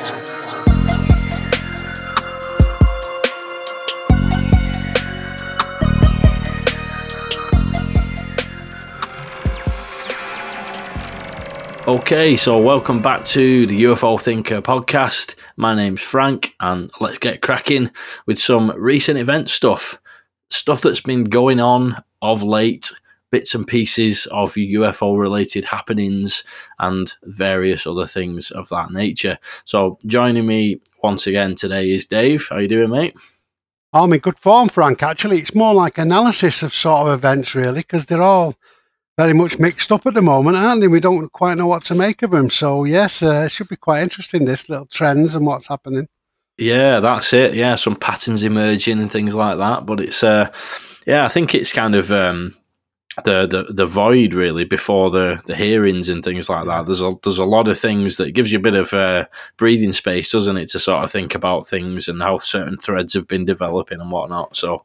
[11.86, 15.34] Okay, so welcome back to the UFO Thinker podcast.
[15.56, 17.90] My name's Frank, and let's get cracking
[18.24, 20.00] with some recent event stuff.
[20.48, 22.90] Stuff that's been going on of late,
[23.30, 26.44] bits and pieces of UFO related happenings,
[26.78, 29.38] and various other things of that nature.
[29.64, 32.46] So, joining me once again today is Dave.
[32.48, 33.16] How you doing, mate?
[33.92, 35.02] I'm in good form, Frank.
[35.02, 38.54] Actually, it's more like analysis of sort of events, really, because they're all
[39.18, 40.88] very much mixed up at the moment, aren't they?
[40.88, 42.50] We don't quite know what to make of them.
[42.50, 46.08] So, yes, uh, it should be quite interesting, this little trends and what's happening.
[46.56, 47.54] Yeah, that's it.
[47.54, 49.86] Yeah, some patterns emerging and things like that.
[49.86, 50.52] But it's, uh,
[51.06, 52.54] yeah, I think it's kind of um,
[53.24, 56.86] the, the the void really before the the hearings and things like that.
[56.86, 59.92] There's a there's a lot of things that gives you a bit of uh, breathing
[59.92, 63.44] space, doesn't it, to sort of think about things and how certain threads have been
[63.44, 64.56] developing and whatnot.
[64.56, 64.84] So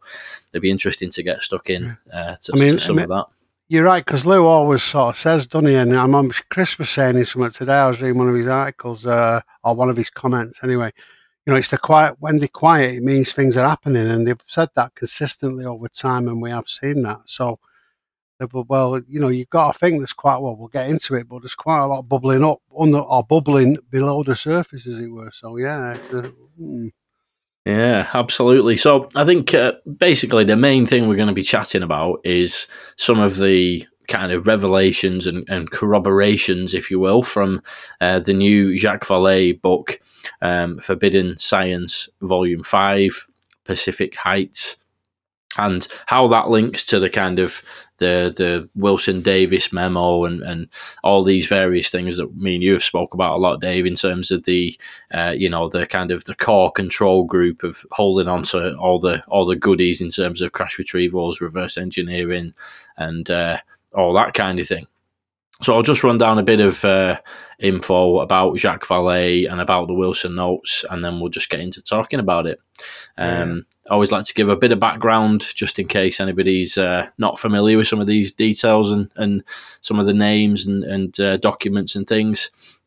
[0.51, 3.09] it'd be interesting to get stuck in uh, to, I mean, to some I of
[3.09, 3.25] that.
[3.67, 5.73] You're right, because Lou always sort of says, doesn't he?
[5.73, 7.73] And I'm, I'm- Chris was saying in something today.
[7.73, 10.91] I was reading one of his articles, uh, or one of his comments anyway.
[11.47, 14.07] You know, it's the quiet, when they're quiet, it means things are happening.
[14.07, 17.21] And they've said that consistently over time, and we have seen that.
[17.25, 17.57] So,
[18.39, 21.39] well, you know, you've got to think that's quite, well, we'll get into it, but
[21.41, 25.31] there's quite a lot bubbling up under, or bubbling below the surface, as it were.
[25.31, 26.21] So, yeah, a,
[26.57, 26.87] hmm.
[27.65, 28.77] Yeah, absolutely.
[28.77, 32.67] So I think uh, basically the main thing we're going to be chatting about is
[32.95, 37.63] some of the kind of revelations and, and corroborations, if you will, from
[38.01, 39.99] uh, the new Jacques Vallée book,
[40.43, 43.27] um, Forbidden Science, Volume 5,
[43.63, 44.77] Pacific Heights,
[45.57, 47.61] and how that links to the kind of
[47.97, 50.67] the the Wilson Davis memo and, and
[51.03, 53.95] all these various things that me and you have spoke about a lot, Dave, in
[53.95, 54.77] terms of the
[55.11, 58.99] uh, you know the kind of the core control group of holding on to all
[58.99, 62.53] the all the goodies in terms of crash retrievals, reverse engineering,
[62.97, 63.57] and uh,
[63.93, 64.87] all that kind of thing.
[65.61, 67.19] So I'll just run down a bit of uh,
[67.59, 71.81] info about Jacques Vallée and about the Wilson notes, and then we'll just get into
[71.81, 72.59] talking about it.
[73.17, 77.09] Um, I always like to give a bit of background just in case anybody's uh,
[77.17, 79.43] not familiar with some of these details and, and
[79.81, 82.81] some of the names and, and uh, documents and things.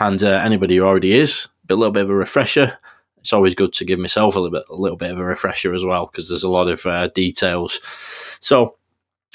[0.00, 2.78] And uh, anybody who already is, a little bit of a refresher.
[3.18, 5.74] It's always good to give myself a little bit, a little bit of a refresher
[5.74, 7.80] as well because there's a lot of uh, details.
[8.40, 8.77] So,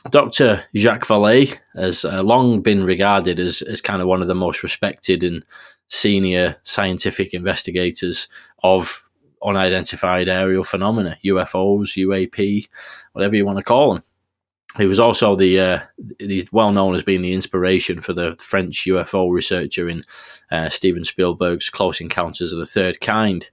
[0.09, 0.63] Dr.
[0.75, 4.61] Jacques Vallée has uh, long been regarded as, as kind of one of the most
[4.61, 5.45] respected and
[5.87, 8.27] senior scientific investigators
[8.63, 9.05] of
[9.43, 12.67] unidentified aerial phenomena, UFOs, UAP,
[13.13, 14.03] whatever you want to call them.
[14.77, 15.79] He was also the uh,
[16.17, 20.03] he's well known as being the inspiration for the French UFO researcher in
[20.49, 23.49] uh, Steven Spielberg's Close Encounters of the Third Kind.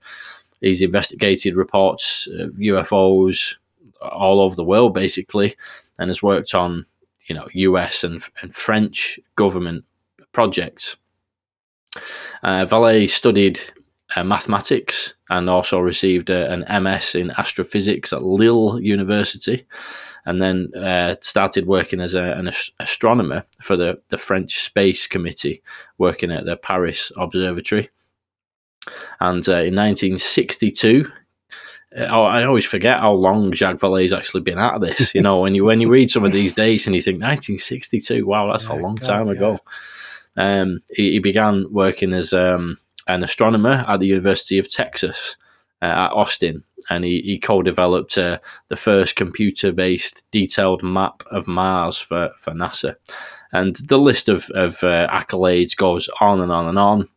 [0.63, 3.57] He's investigated reports of UFOs
[4.01, 5.55] all over the world, basically,
[5.99, 6.87] and has worked on
[7.27, 9.85] you know US and, and French government
[10.33, 10.97] projects.
[12.43, 13.61] Uh, Vallée studied
[14.17, 19.67] uh, mathematics and also received a, an MS in astrophysics at Lille University,
[20.27, 25.07] and then uh, started working as a, an ast- astronomer for the, the French Space
[25.07, 25.63] Committee,
[25.99, 27.89] working at the Paris Observatory.
[29.21, 31.20] And uh, in 1962, uh,
[31.97, 35.15] I always forget how long Jacques Vallée's actually been at this.
[35.15, 38.25] You know, when you when you read some of these dates and you think 1962,
[38.25, 39.33] wow, that's a long God, time yeah.
[39.33, 39.59] ago.
[40.37, 42.77] Um, he, he began working as um,
[43.09, 45.37] an astronomer at the University of Texas
[45.83, 51.99] uh, at Austin, and he, he co-developed uh, the first computer-based detailed map of Mars
[51.99, 52.95] for, for NASA.
[53.53, 57.09] And the list of, of uh, accolades goes on and on and on,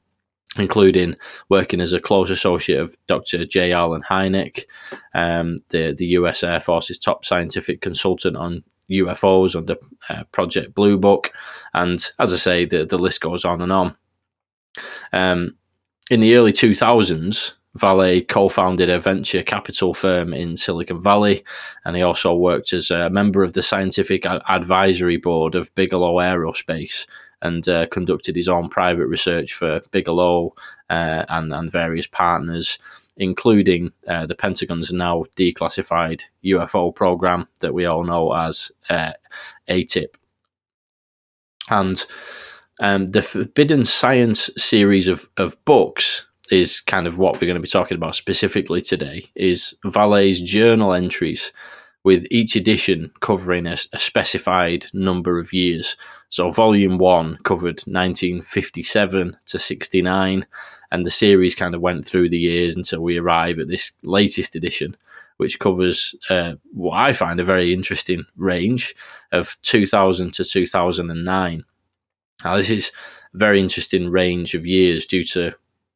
[0.58, 1.16] including
[1.50, 3.46] working as a close associate of Dr.
[3.46, 3.72] J.
[3.72, 4.66] Allen Hynek,
[5.14, 9.78] um, the, the US Air Force's top scientific consultant on UFOs under
[10.10, 11.32] uh, Project Blue Book.
[11.74, 13.96] And as I say, the, the list goes on and on.
[15.12, 15.56] Um,
[16.12, 21.44] in the early 2000s, Vallée co founded a venture capital firm in Silicon Valley,
[21.86, 27.08] and he also worked as a member of the scientific advisory board of Bigelow Aerospace
[27.44, 30.56] and uh, conducted his own private research for Bigelow
[30.90, 32.80] uh, and, and various partners,
[33.18, 39.12] including uh, the Pentagon's now declassified UFO program that we all know as uh,
[39.70, 40.16] AATIP.
[41.70, 42.04] And
[42.80, 47.62] um, the Forbidden Science series of, of books is kind of what we're going to
[47.62, 51.52] be talking about specifically today is Vallée's journal entries
[52.04, 55.96] with each edition covering a, a specified number of years.
[56.34, 60.48] So, volume one covered 1957 to 69,
[60.92, 64.56] and the series kind of went through the years until we arrive at this latest
[64.56, 64.98] edition,
[65.38, 68.96] which covers uh, what I find a very interesting range
[69.32, 71.64] of 2000 to 2009.
[72.44, 72.92] Now, this is
[73.36, 75.54] a very interesting range of years due to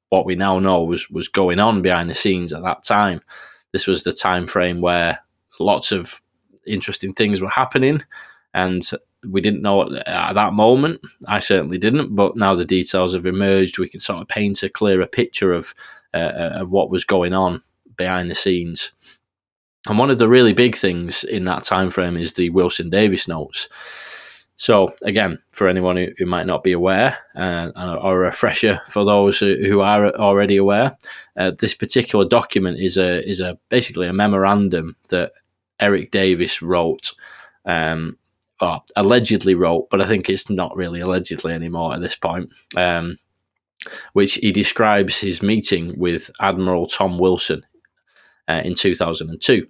[0.09, 3.21] what we now know was was going on behind the scenes at that time.
[3.71, 5.17] This was the time frame where
[5.59, 6.21] lots of
[6.67, 8.03] interesting things were happening,
[8.53, 8.87] and
[9.25, 11.01] we didn't know at that moment.
[11.27, 13.79] I certainly didn't, but now the details have emerged.
[13.79, 15.73] We can sort of paint a clearer picture of
[16.13, 17.61] uh, uh of what was going on
[17.95, 18.91] behind the scenes.
[19.87, 23.27] And one of the really big things in that time frame is the Wilson Davis
[23.27, 23.69] notes.
[24.57, 29.05] So, again, for anyone who, who might not be aware, uh, or a refresher for
[29.05, 30.97] those who, are already aware,
[31.37, 35.33] uh, this particular document is a is a basically a memorandum that
[35.79, 37.13] Eric Davis wrote,
[37.65, 38.17] um,
[38.95, 42.51] allegedly wrote, but I think it's not really allegedly anymore at this point.
[42.75, 43.17] Um,
[44.13, 47.65] which he describes his meeting with Admiral Tom Wilson
[48.49, 49.67] uh, in 2002.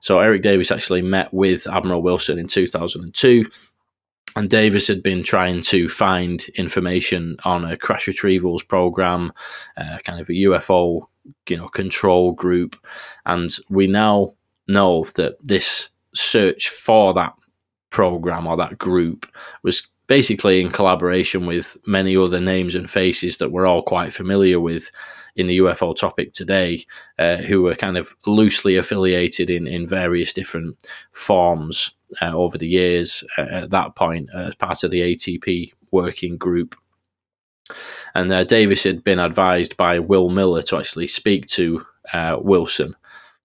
[0.00, 3.44] So Eric Davis actually met with Admiral Wilson in 2002
[4.36, 9.32] and Davis had been trying to find information on a crash retrievals program,
[9.76, 11.06] uh, kind of a UFO,
[11.48, 12.76] you know, control group,
[13.26, 14.32] and we now
[14.68, 17.32] know that this search for that
[17.90, 19.26] program or that group
[19.62, 24.58] was basically in collaboration with many other names and faces that we're all quite familiar
[24.58, 24.90] with
[25.36, 26.84] in the UFO topic today,
[27.18, 30.76] uh, who were kind of loosely affiliated in, in various different
[31.12, 36.36] forms uh, over the years uh, at that point as part of the ATP working
[36.36, 36.74] group.
[38.14, 42.96] And uh, Davis had been advised by Will Miller to actually speak to uh, Wilson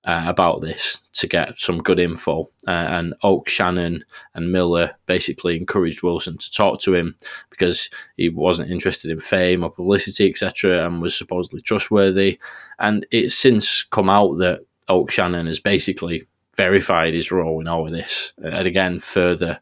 [0.05, 2.49] uh, about this to get some good info.
[2.67, 4.03] Uh, and Oak, Shannon,
[4.33, 7.15] and Miller basically encouraged Wilson to talk to him
[7.49, 12.39] because he wasn't interested in fame or publicity, etc., and was supposedly trustworthy.
[12.79, 16.27] And it's since come out that Oak Shannon has basically
[16.57, 19.59] verified his role in all of this, and again, further,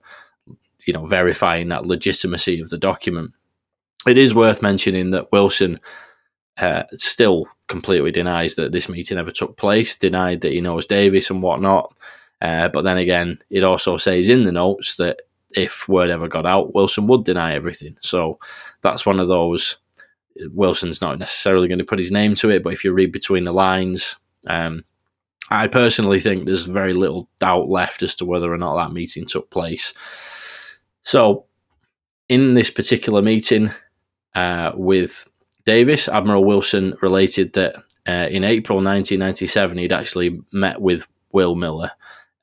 [0.85, 3.31] you know, verifying that legitimacy of the document.
[4.07, 5.79] It is worth mentioning that Wilson
[6.57, 11.31] uh, still completely denies that this meeting ever took place, denied that he knows Davis
[11.31, 11.95] and whatnot.
[12.41, 15.21] Uh, but then again, it also says in the notes that
[15.56, 17.95] if word ever got out, Wilson would deny everything.
[18.01, 18.39] So
[18.81, 19.77] that's one of those.
[20.51, 23.45] Wilson's not necessarily going to put his name to it, but if you read between
[23.45, 24.17] the lines,
[24.47, 24.83] um,
[25.50, 29.25] I personally think there's very little doubt left as to whether or not that meeting
[29.25, 29.94] took place.
[31.03, 31.45] So,
[32.27, 33.71] in this particular meeting
[34.35, 35.25] uh, with
[35.66, 37.75] Davis, Admiral Wilson related that
[38.08, 41.92] uh, in April 1997 he'd actually met with Will Miller,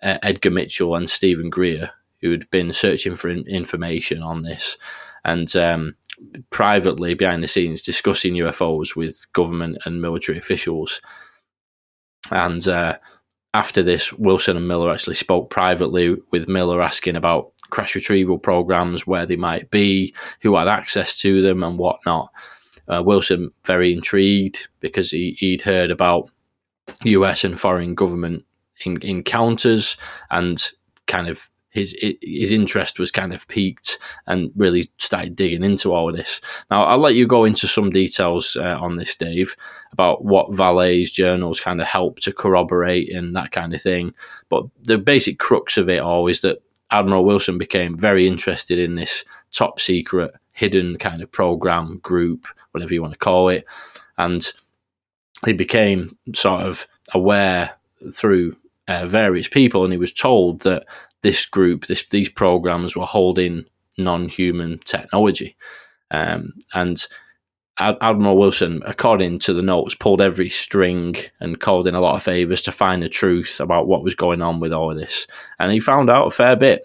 [0.02, 4.76] uh, Edgar Mitchell, and Stephen Greer, who had been searching for information on this,
[5.24, 5.94] and um,
[6.50, 11.00] privately behind the scenes discussing UFOs with government and military officials.
[12.30, 12.98] And uh,
[13.54, 19.06] after this, Wilson and Miller actually spoke privately with Miller asking about crash retrieval programs,
[19.06, 22.30] where they might be, who had access to them, and whatnot.
[22.88, 26.30] Uh, Wilson very intrigued because he, he'd heard about
[27.04, 28.44] US and foreign government
[28.84, 29.96] in, encounters
[30.30, 30.70] and
[31.06, 36.08] kind of his his interest was kind of peaked and really started digging into all
[36.08, 36.40] of this.
[36.70, 39.54] Now, I'll let you go into some details uh, on this, Dave,
[39.92, 44.14] about what Valet's journals kind of help to corroborate and that kind of thing.
[44.48, 48.94] But the basic crux of it all is that Admiral Wilson became very interested in
[48.94, 53.64] this top secret, hidden kind of program group whatever you want to call it.
[54.18, 54.46] And
[55.44, 57.70] he became sort of aware
[58.12, 58.56] through
[58.88, 60.84] uh, various people, and he was told that
[61.22, 63.64] this group, this these programs were holding
[63.96, 65.56] non-human technology,
[66.10, 67.06] um, and
[67.78, 72.22] Admiral Wilson, according to the notes, pulled every string and called in a lot of
[72.22, 75.26] favors to find the truth about what was going on with all of this,
[75.58, 76.82] and he found out a fair bit.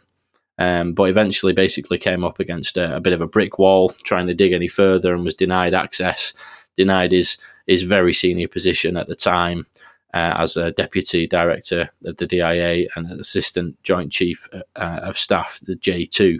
[0.60, 4.28] Um, but eventually, basically, came up against a, a, bit of a brick wall trying
[4.28, 6.34] to dig any further and was denied access,
[6.78, 9.66] denied his his very senior position at the time
[10.14, 15.60] uh, as a deputy director of the DIA and assistant joint chief uh, of staff,
[15.66, 16.38] the J2.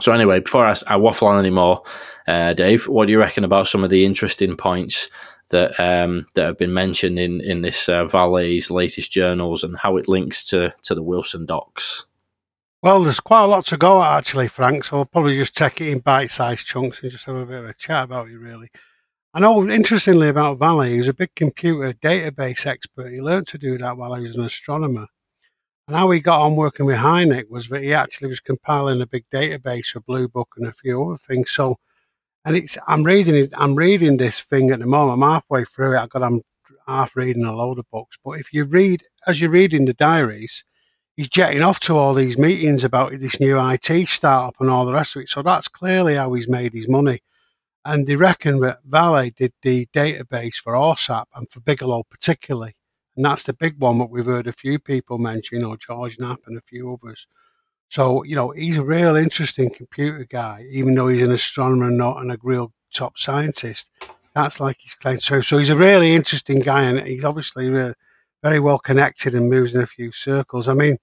[0.00, 1.82] So anyway, before I, I waffle on anymore,
[2.26, 5.08] uh, Dave, what do you reckon about some of the interesting points
[5.50, 9.96] that um, that have been mentioned in in this uh, Vallee's latest journals and how
[9.96, 12.06] it links to to the Wilson docs?
[12.84, 14.84] Well, there's quite a lot to go at actually, Frank.
[14.84, 17.64] So I'll probably just take it in bite-sized chunks and just have a bit of
[17.64, 18.36] a chat about it.
[18.36, 18.68] Really,
[19.32, 19.66] I know.
[19.66, 23.10] Interestingly, about Vallee, he was a big computer database expert.
[23.10, 25.06] He learned to do that while he was an astronomer.
[25.88, 29.06] And how he got on working with Hynek was that he actually was compiling a
[29.06, 31.52] big database for Blue Book and a few other things.
[31.52, 31.76] So,
[32.44, 33.54] and it's I'm reading it.
[33.54, 35.22] I'm reading this thing at the moment.
[35.22, 36.00] I'm halfway through it.
[36.00, 36.42] I've got I'm
[36.86, 38.18] half reading a load of books.
[38.22, 40.66] But if you read as you're reading the diaries,
[41.16, 44.92] he's jetting off to all these meetings about this new IT startup and all the
[44.92, 45.28] rest of it.
[45.28, 47.20] So that's clearly how he's made his money.
[47.84, 52.74] And they reckon that Vallée did the database for AAWSAP and for Bigelow particularly.
[53.16, 56.40] And that's the big one that we've heard a few people mention, know, George Knapp
[56.46, 57.28] and a few others.
[57.88, 61.98] So, you know, he's a real interesting computer guy, even though he's an astronomer and
[61.98, 63.90] not and a real top scientist.
[64.34, 65.20] That's like his claim.
[65.20, 67.94] So, so he's a really interesting guy and he's obviously really,
[68.44, 70.68] very well connected and moves in a few circles.
[70.68, 70.98] I mean,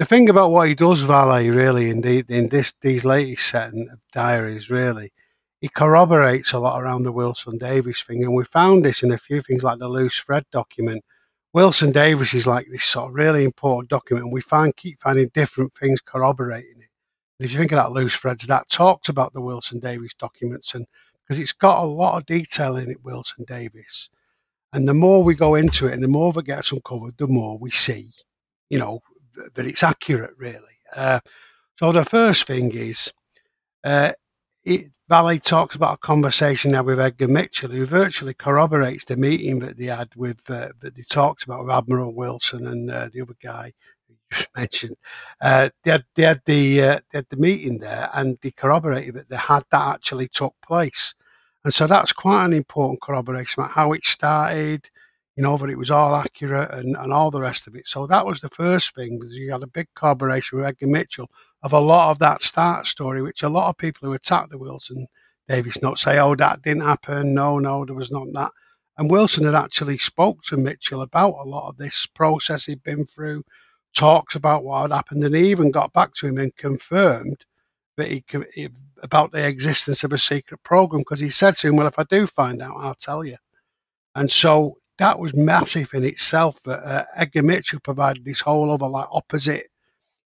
[0.00, 3.88] the thing about what he does, Vallée, really, in, the, in this these latest setting
[3.88, 5.12] of diaries, really,
[5.60, 8.24] he corroborates a lot around the Wilson Davis thing.
[8.24, 11.04] And we found this in a few things like the loose thread document.
[11.52, 15.30] Wilson Davis is like this sort of really important document, and we find keep finding
[15.32, 16.90] different things corroborating it.
[17.38, 20.74] And if you think of that loose threads, that talks about the Wilson Davis documents,
[20.74, 20.86] and
[21.22, 24.10] because it's got a lot of detail in it, Wilson Davis.
[24.72, 27.56] And the more we go into it and the more that gets uncovered, the more
[27.58, 28.10] we see,
[28.68, 29.00] you know,
[29.54, 30.60] that it's accurate, really.
[30.94, 31.20] Uh,
[31.78, 33.12] so the first thing is,
[33.84, 34.12] uh,
[34.64, 39.60] it, Vallée talks about a conversation now with Edgar Mitchell, who virtually corroborates the meeting
[39.60, 43.20] that they had with uh, that they talked about with Admiral Wilson and uh, the
[43.20, 43.72] other guy
[44.08, 44.96] you just mentioned.
[45.40, 49.14] Uh, they had they had the uh, they had the meeting there, and they corroborated
[49.14, 51.14] that they had that actually took place.
[51.66, 54.88] And so that's quite an important corroboration about how it started,
[55.34, 57.88] you know, that it was all accurate and, and all the rest of it.
[57.88, 61.28] So that was the first thing, because you had a big corroboration with Edgar Mitchell
[61.64, 64.58] of a lot of that start story, which a lot of people who attacked the
[64.58, 65.08] Wilson
[65.48, 67.34] Davis note say, oh, that didn't happen.
[67.34, 68.52] No, no, there was not that.
[68.96, 73.06] And Wilson had actually spoke to Mitchell about a lot of this process he'd been
[73.06, 73.42] through,
[73.92, 77.44] talks about what had happened, and he even got back to him and confirmed
[77.96, 78.24] that he,
[79.02, 82.04] about the existence of a secret program because he said to him, "Well, if I
[82.04, 83.36] do find out, I'll tell you."
[84.14, 86.60] And so that was massive in itself.
[86.64, 89.68] That uh, Edgar Mitchell provided this whole other like opposite,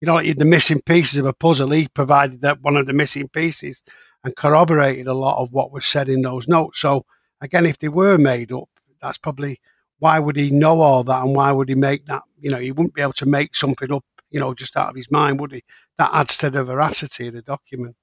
[0.00, 1.70] you know, like the missing pieces of a puzzle.
[1.70, 3.82] He provided that one of the missing pieces
[4.24, 6.80] and corroborated a lot of what was said in those notes.
[6.80, 7.06] So
[7.40, 8.68] again, if they were made up,
[9.00, 9.60] that's probably
[9.98, 12.22] why would he know all that and why would he make that?
[12.38, 14.96] You know, he wouldn't be able to make something up, you know, just out of
[14.96, 15.62] his mind, would he?
[15.98, 17.96] That adds to the veracity of the document.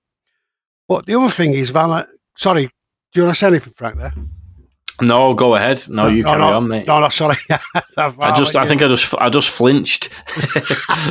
[0.93, 2.05] But the other thing is, Val,
[2.37, 2.71] sorry, do
[3.15, 4.13] you want to say anything, Frank, there?
[5.01, 5.83] No, go ahead.
[5.89, 6.85] No, you no, carry no, on, mate.
[6.85, 7.35] No, no, sorry.
[7.97, 10.11] I just, I think I just, I just flinched.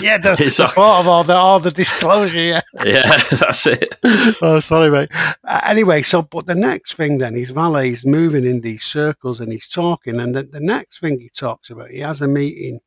[0.01, 2.39] yeah, the, It's the thought of all the all the disclosure.
[2.39, 2.61] Yeah.
[2.85, 3.93] yeah, that's it.
[4.41, 5.09] oh, sorry, mate.
[5.43, 9.51] Uh, anyway, so but the next thing then is Vallée's moving in these circles and
[9.51, 12.79] he's talking, and the, the next thing he talks about, he has a meeting,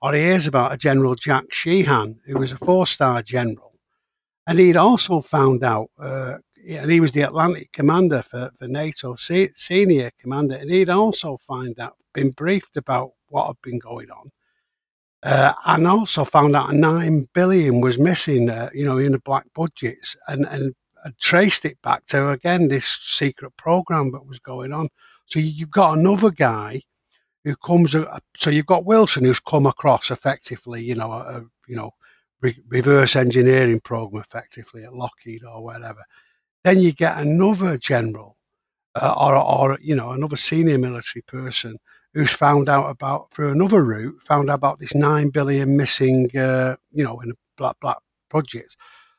[0.00, 3.65] or he hears about a General Jack Sheehan, who was a four-star general,
[4.46, 6.38] and he'd also found out, uh,
[6.68, 11.36] and he was the Atlantic commander for, for NATO, se- senior commander, and he'd also
[11.38, 14.30] find out, been briefed about what had been going on.
[15.22, 19.44] Uh, and also found out nine billion was missing, uh, you know, in the black
[19.54, 20.74] budgets, and and
[21.20, 24.88] traced it back to again this secret program that was going on.
[25.26, 26.80] So you- you've got another guy
[27.44, 27.94] who comes.
[27.94, 31.92] uh, So you've got Wilson who's come across effectively, you know, a you know
[32.46, 36.02] re- reverse engineering program effectively at Lockheed or whatever.
[36.64, 38.36] Then you get another general
[38.94, 41.76] uh, or or you know another senior military person
[42.14, 46.76] who's found out about through another route found out about this nine billion missing, uh,
[46.92, 47.98] you know, in a black black
[48.30, 48.76] projects.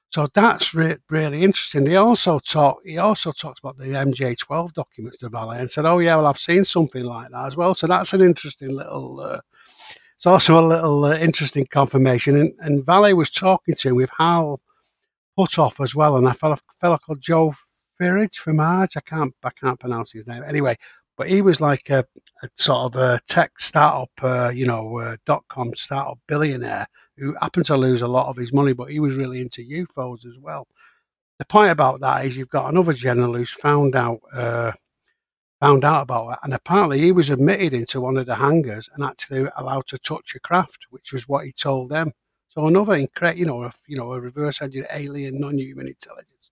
[0.10, 1.86] So that's re- really interesting.
[1.86, 2.79] He also talk.
[2.86, 6.39] He also talks about the MJ12 documents to Vallée and said, "Oh yeah, well I've
[6.39, 9.19] seen something like that as well." So that's an interesting little.
[9.19, 9.41] Uh,
[10.17, 12.36] it's also a little uh, interesting confirmation.
[12.36, 14.59] And, and Vallée was talking to him with Hal
[15.38, 16.57] Puthoff as well, and a fella
[16.97, 17.53] called Joe
[18.01, 18.97] Firmage from Arch.
[18.97, 20.75] I can't I can't pronounce his name anyway.
[21.17, 22.03] But he was like a,
[22.43, 27.36] a sort of a tech startup, uh, you know, uh, dot com startup billionaire who
[27.39, 30.39] happened to lose a lot of his money, but he was really into UFOs as
[30.39, 30.67] well.
[31.39, 34.71] The point about that is you've got another general who's found out uh,
[35.60, 39.04] found out about it, and apparently he was admitted into one of the hangars and
[39.04, 42.12] actually allowed to touch a craft, which was what he told them.
[42.48, 46.52] So another incredible, you know, a, you know, a reverse engineer alien non-human intelligence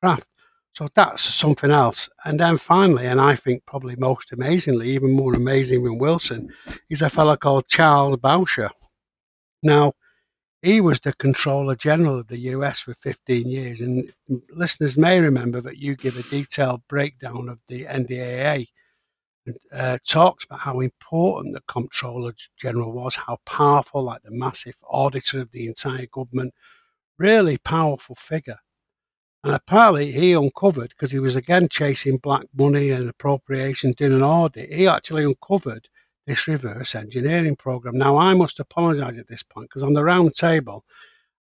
[0.00, 0.26] craft.
[0.72, 2.08] So that's something else.
[2.24, 6.52] And then finally, and I think probably most amazingly, even more amazing than Wilson,
[6.90, 8.70] is a fellow called Charles Bowsher.
[9.62, 9.92] Now,
[10.64, 13.80] he was the Comptroller General of the US for 15 years.
[13.82, 14.12] And
[14.50, 18.66] listeners may remember that you give a detailed breakdown of the NDAA.
[19.72, 25.40] uh, talks about how important the Comptroller General was, how powerful, like the massive auditor
[25.40, 26.54] of the entire government,
[27.18, 28.58] really powerful figure.
[29.44, 34.22] And apparently, he uncovered because he was again chasing black money and appropriation, doing an
[34.22, 34.72] audit.
[34.72, 35.88] He actually uncovered
[36.26, 37.96] this reverse engineering program.
[37.96, 40.84] Now, I must apologise at this point because on the round table,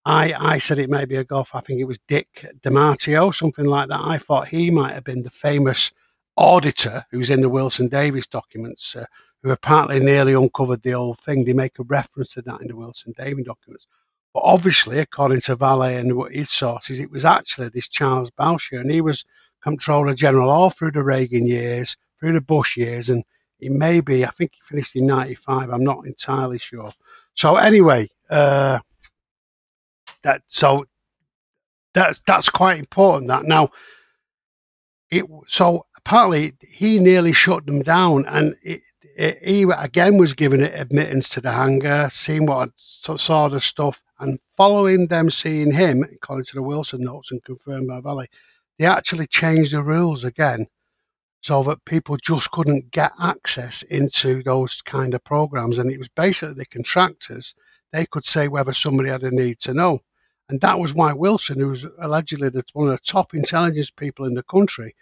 [0.05, 1.55] I, I said it may be a golf.
[1.55, 4.01] I think it was Dick DiMatteo, something like that.
[4.03, 5.91] I thought he might have been the famous
[6.35, 9.05] auditor who's in the Wilson Davis documents, uh,
[9.41, 11.45] who apparently nearly uncovered the whole thing.
[11.45, 13.87] They make a reference to that in the Wilson Davis documents.
[14.33, 18.91] But obviously, according to Vallée and his sources, it was actually this Charles Bowsher, and
[18.91, 19.25] he was
[19.61, 23.23] Comptroller General all through the Reagan years, through the Bush years, and
[23.63, 26.91] he may be, I think he finished in 95, I'm not entirely sure.
[27.33, 28.79] So, anyway, uh,
[30.23, 30.85] that so
[31.93, 33.27] that's that's quite important.
[33.27, 33.69] That now,
[35.11, 38.81] it so apparently he nearly shut them down, and it,
[39.17, 44.01] it, he again was given it admittance to the hangar, seeing what sort of stuff,
[44.19, 48.27] and following them seeing him, according to the Wilson notes and confirmed by Vallée,
[48.79, 50.67] they actually changed the rules again
[51.43, 55.77] so that people just couldn't get access into those kind of programs.
[55.77, 57.53] And it was basically the contractors,
[57.91, 59.99] they could say whether somebody had a need to know.
[60.47, 64.35] And that was why Wilson, who was allegedly one of the top intelligence people in
[64.35, 64.93] the country,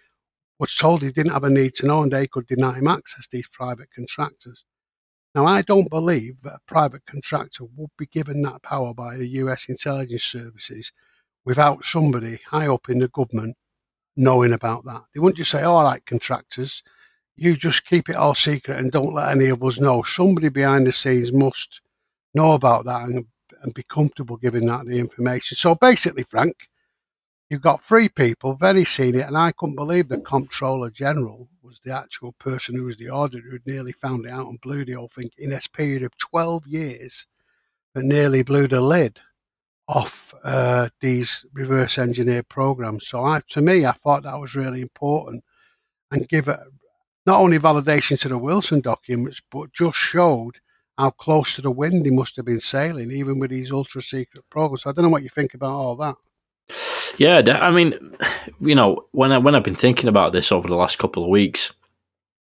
[0.59, 3.27] was told he didn't have a need to know and they could deny him access,
[3.27, 4.65] to these private contractors.
[5.35, 9.27] Now, I don't believe that a private contractor would be given that power by the
[9.27, 10.91] US intelligence services
[11.45, 13.57] without somebody high up in the government
[14.17, 15.03] knowing about that.
[15.13, 16.83] They wouldn't just say, oh, all right, contractors,
[17.35, 20.03] you just keep it all secret and don't let any of us know.
[20.03, 21.81] Somebody behind the scenes must
[22.33, 23.25] know about that and,
[23.63, 25.55] and be comfortable giving that the information.
[25.55, 26.55] So basically, Frank,
[27.51, 31.93] You've got three people, very senior, and I couldn't believe the Comptroller General was the
[31.93, 35.09] actual person who was the auditor who nearly found it out and blew the whole
[35.09, 37.27] thing in this period of 12 years,
[37.93, 39.19] that nearly blew the lid
[39.91, 43.07] off uh, these reverse engineered programs.
[43.07, 45.43] So I, to me, I thought that was really important
[46.11, 46.59] and give it
[47.25, 50.59] not only validation to the Wilson documents, but just showed
[50.97, 54.43] how close to the wind he must have been sailing, even with these ultra secret
[54.49, 54.83] programs.
[54.83, 56.15] So I don't know what you think about all that.
[57.17, 58.15] Yeah, I mean,
[58.59, 61.29] you know, when I when I've been thinking about this over the last couple of
[61.29, 61.71] weeks,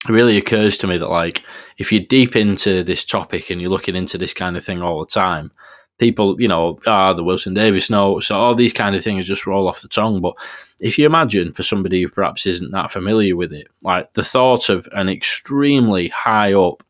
[0.08, 1.44] it really occurs to me that like
[1.78, 5.00] if you're deep into this topic and you're looking into this kind of thing all
[5.00, 5.52] the time,
[6.00, 9.46] people, you know, ah, the Wilson Davis notes, so all these kind of things just
[9.46, 10.22] roll off the tongue.
[10.22, 10.34] But
[10.80, 14.70] if you imagine for somebody who perhaps isn't that familiar with it, like the thought
[14.70, 16.84] of an extremely high up,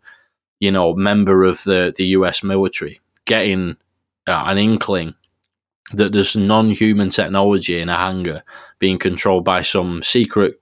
[0.59, 2.43] you know, member of the the U.S.
[2.43, 3.75] military getting
[4.27, 5.13] uh, an inkling
[5.93, 8.43] that there's non-human technology in a hangar
[8.77, 10.59] being controlled by some secret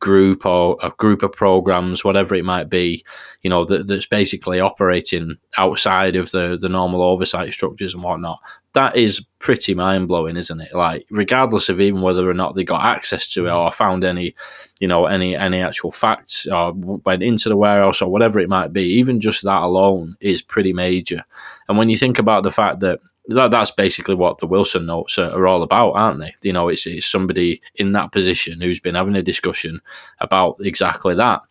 [0.00, 3.04] group or a group of programs, whatever it might be,
[3.42, 8.38] you know, that, that's basically operating outside of the, the normal oversight structures and whatnot.
[8.72, 10.74] That is pretty mind blowing, isn't it?
[10.74, 13.56] Like, regardless of even whether or not they got access to it mm.
[13.56, 14.34] or found any,
[14.78, 18.72] you know, any any actual facts or went into the warehouse or whatever it might
[18.72, 21.24] be, even just that alone is pretty major.
[21.68, 25.18] And when you think about the fact that that, that's basically what the Wilson notes
[25.18, 26.34] are, are, all about, aren't they?
[26.42, 29.80] You know, it's, it's somebody in that position who's been having a discussion
[30.20, 31.42] about exactly that.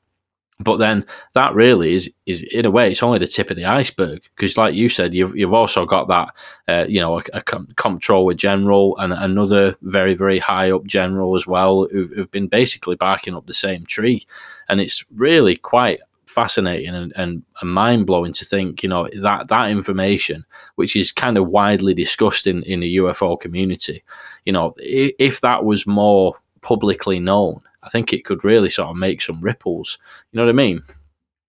[0.61, 3.63] But then that really is, is in a way, it's only the tip of the
[3.63, 6.33] iceberg because, like you said, you've, you've also got that,
[6.67, 11.47] uh, you know, a, a comptroller general and another very, very high up general as
[11.47, 14.25] well who've, who've been basically barking up the same tree.
[14.67, 16.01] And it's really quite
[16.39, 21.11] fascinating and, and, and mind blowing to think, you know, that that information, which is
[21.11, 24.03] kind of widely discussed in, in the UFO community,
[24.45, 28.89] you know, if, if that was more publicly known, I think it could really sort
[28.89, 29.97] of make some ripples.
[30.31, 30.81] You know what I mean?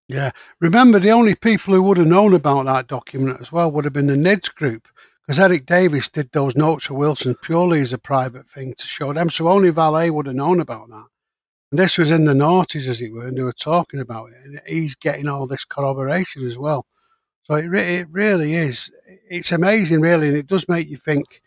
[0.09, 0.31] Yeah.
[0.59, 3.95] Remember, the only people who would have known about that document as well would have
[3.95, 4.89] been the NIDS group,
[5.25, 9.13] because Eric Davis did those notes for Wilson purely as a private thing to show
[9.13, 9.31] them.
[9.31, 11.07] So only Vallée would have known about that.
[11.71, 14.39] And this was in the noughties, as it were, and they were talking about it.
[14.45, 16.87] And he's getting all this corroboration as well.
[17.43, 18.91] So it, re- it really is.
[19.29, 21.43] It's amazing, really, and it does make you think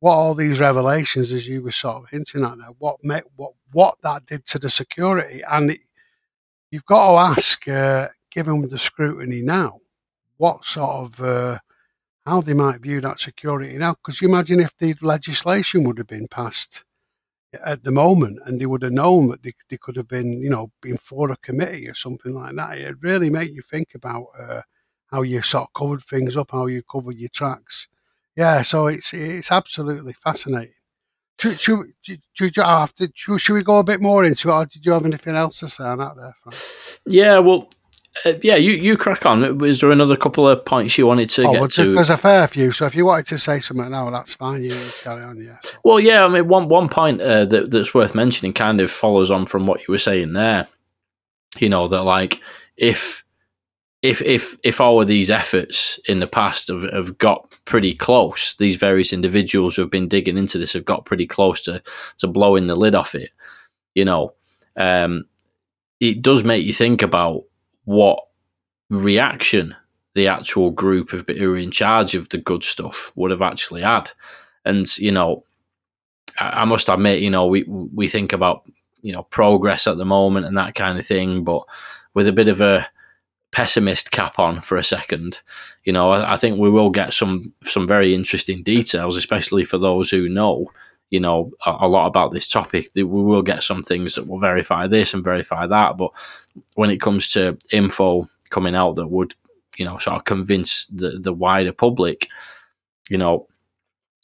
[0.00, 3.52] what all these revelations, as you were sort of hinting at there, what met, what
[3.72, 5.80] what that did to the security, and it,
[6.70, 9.78] you've got to ask, uh, given the scrutiny now,
[10.38, 11.58] what sort of uh,
[12.26, 13.94] how they might view that security now.
[13.94, 16.84] Because you imagine if the legislation would have been passed
[17.64, 20.50] at the moment, and they would have known that they, they could have been, you
[20.50, 22.78] know, been for a committee or something like that.
[22.78, 24.60] It really make you think about uh,
[25.06, 27.88] how you sort of covered things up, how you covered your tracks.
[28.36, 30.74] Yeah, so it's it's absolutely fascinating.
[31.38, 34.92] Should, should, should, should, should we go a bit more into it, or did you
[34.92, 36.34] have anything else to say on that there?
[36.42, 37.00] Frank?
[37.06, 37.70] Yeah, well,
[38.24, 39.58] uh, yeah, you, you crack on.
[39.58, 41.92] Was there another couple of points you wanted to Oh, get well, to?
[41.94, 42.72] there's a fair few.
[42.72, 44.62] So if you wanted to say something now, that's fine.
[44.62, 45.42] You carry on.
[45.42, 45.56] Yeah.
[45.84, 49.30] Well, yeah, I mean, one one point uh, that that's worth mentioning kind of follows
[49.30, 50.66] on from what you were saying there.
[51.58, 52.40] You know that like
[52.76, 53.24] if
[54.02, 58.54] if if if all of these efforts in the past have, have got pretty close,
[58.56, 61.82] these various individuals who have been digging into this have got pretty close to
[62.18, 63.30] to blowing the lid off it.
[63.94, 64.32] You know,
[64.76, 65.26] um,
[66.00, 67.44] it does make you think about
[67.90, 68.20] what
[68.88, 69.74] reaction
[70.14, 73.82] the actual group of who are in charge of the good stuff would have actually
[73.82, 74.10] had.
[74.64, 75.44] And you know,
[76.38, 78.62] I, I must admit, you know, we we think about
[79.02, 81.62] you know progress at the moment and that kind of thing, but
[82.14, 82.88] with a bit of a
[83.52, 85.40] pessimist cap on for a second,
[85.84, 89.78] you know, I, I think we will get some some very interesting details, especially for
[89.78, 90.66] those who know.
[91.10, 92.88] You know a, a lot about this topic.
[92.94, 95.96] We will get some things that will verify this and verify that.
[95.96, 96.10] But
[96.74, 99.34] when it comes to info coming out that would,
[99.76, 102.28] you know, sort of convince the the wider public,
[103.08, 103.48] you know,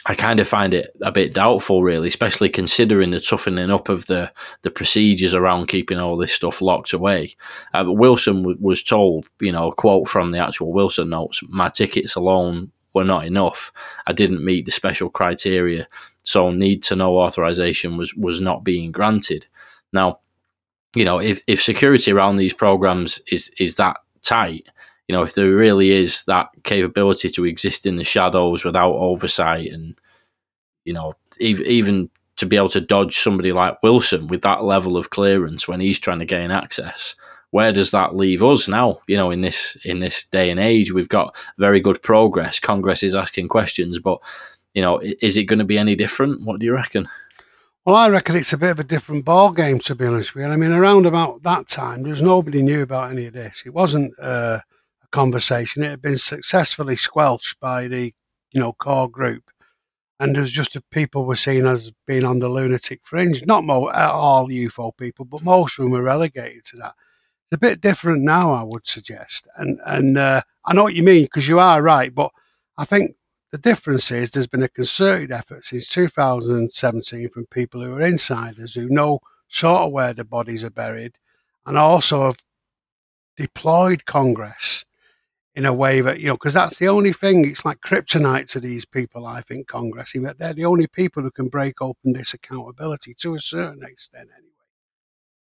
[0.08, 4.06] I kind of find it a bit doubtful, really, especially considering the toughening up of
[4.06, 4.30] the
[4.62, 7.34] the procedures around keeping all this stuff locked away.
[7.74, 11.40] Uh, but Wilson w- was told, you know, a quote from the actual Wilson notes:
[11.48, 13.72] "My tickets alone were not enough.
[14.06, 15.88] I didn't meet the special criteria,
[16.26, 19.46] so need to know authorization was was not being granted."
[19.92, 20.20] Now,
[20.94, 24.66] you know, if if security around these programs is is that tight,
[25.08, 29.70] you know, if there really is that capability to exist in the shadows without oversight
[29.70, 29.98] and,
[30.84, 34.96] you know, even, even to be able to dodge somebody like Wilson with that level
[34.96, 37.14] of clearance when he's trying to gain access,
[37.50, 38.98] where does that leave us now?
[39.06, 42.58] You know, in this in this day and age, we've got very good progress.
[42.58, 44.18] Congress is asking questions, but
[44.76, 46.44] you know, is it going to be any different?
[46.44, 47.08] What do you reckon?
[47.86, 50.44] Well, I reckon it's a bit of a different ball game, to be honest with
[50.44, 50.50] you.
[50.50, 53.62] I mean, around about that time, there's nobody knew about any of this.
[53.64, 54.58] It wasn't uh,
[55.02, 55.82] a conversation.
[55.82, 58.12] It had been successfully squelched by the,
[58.52, 59.50] you know, core group,
[60.20, 63.46] and there was just a, people were seen as being on the lunatic fringe.
[63.46, 66.92] Not mo- all UFO people, but most of them were relegated to that.
[67.44, 71.02] It's a bit different now, I would suggest, and and uh, I know what you
[71.02, 72.30] mean because you are right, but
[72.76, 73.16] I think
[73.52, 78.74] the difference is there's been a concerted effort since 2017 from people who are insiders
[78.74, 81.16] who know sort of where the bodies are buried
[81.64, 82.38] and also have
[83.36, 84.84] deployed Congress
[85.54, 88.60] in a way that, you know, because that's the only thing, it's like kryptonite to
[88.60, 92.12] these people, I think, Congress, in that they're the only people who can break open
[92.12, 94.52] this accountability to a certain extent anyway.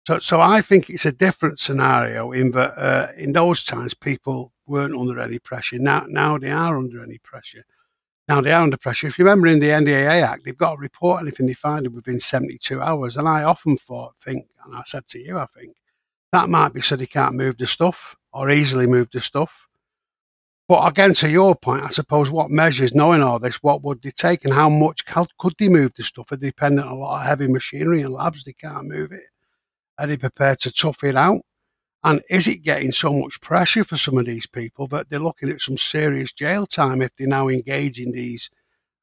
[0.07, 4.53] So, so I think it's a different scenario in that uh, in those times people
[4.67, 5.79] weren't under any pressure.
[5.79, 7.65] Now, now they are under any pressure.
[8.27, 9.07] Now they are under pressure.
[9.07, 12.19] If you remember in the NDAA Act, they've got to report anything they find within
[12.19, 13.17] 72 hours.
[13.17, 15.75] And I often thought, think, and I said to you, I think,
[16.31, 19.67] that might be so they can't move the stuff or easily move the stuff.
[20.67, 24.09] But again, to your point, I suppose what measures, knowing all this, what would they
[24.09, 26.31] take and how much could they move the stuff?
[26.31, 28.43] Are they dependent on a lot of heavy machinery and labs?
[28.43, 29.25] They can't move it.
[29.99, 31.41] Are they prepared to tough it out?
[32.05, 35.49] And is it getting so much pressure for some of these people that they're looking
[35.49, 38.51] at some serious jail time if they now engage in these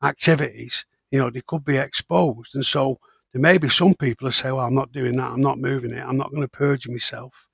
[0.04, 0.86] activities?
[1.10, 2.54] You know, they could be exposed.
[2.54, 3.00] And so
[3.32, 5.32] there may be some people who say, well, I'm not doing that.
[5.32, 6.06] I'm not moving it.
[6.06, 7.48] I'm not going to purge myself.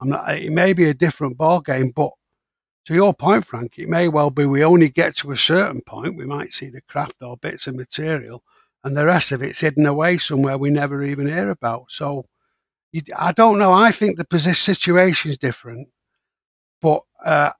[0.00, 2.10] I'm not, it may be a different ball game, but
[2.86, 6.16] to your point, Frank, it may well be we only get to a certain point.
[6.16, 8.42] We might see the craft or bits of material,
[8.82, 11.90] and the rest of it's hidden away somewhere we never even hear about.
[11.90, 12.24] So
[12.94, 13.72] you, I don't know.
[13.72, 15.88] I think the position situation is different,
[16.80, 17.50] but uh,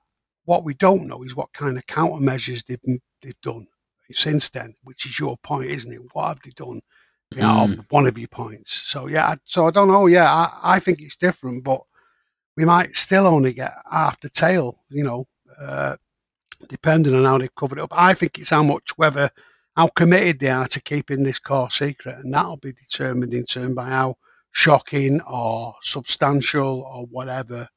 [0.45, 3.67] what we don't know is what kind of countermeasures they've, they've done
[4.11, 5.99] since then, which is your point, isn't it?
[6.13, 6.79] What have they done?
[7.31, 7.85] You know, Mm.
[7.89, 8.71] one of your points.
[8.87, 10.05] So yeah, I- so I don't know.
[10.05, 11.81] Yeah, I, I think it's different, but
[12.55, 14.77] we might still only get half the tail.
[14.89, 15.25] You know,
[15.59, 15.95] uh,
[16.69, 17.93] depending on how they've covered it up.
[17.93, 19.29] I think it's how much whether
[19.75, 23.73] how committed they are to keeping this core secret, and that'll be determined in turn
[23.73, 24.15] by how
[24.55, 27.67] shocking or substantial or whatever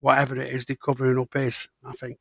[0.00, 1.68] whatever it is they're covering up is.
[1.84, 2.18] I think.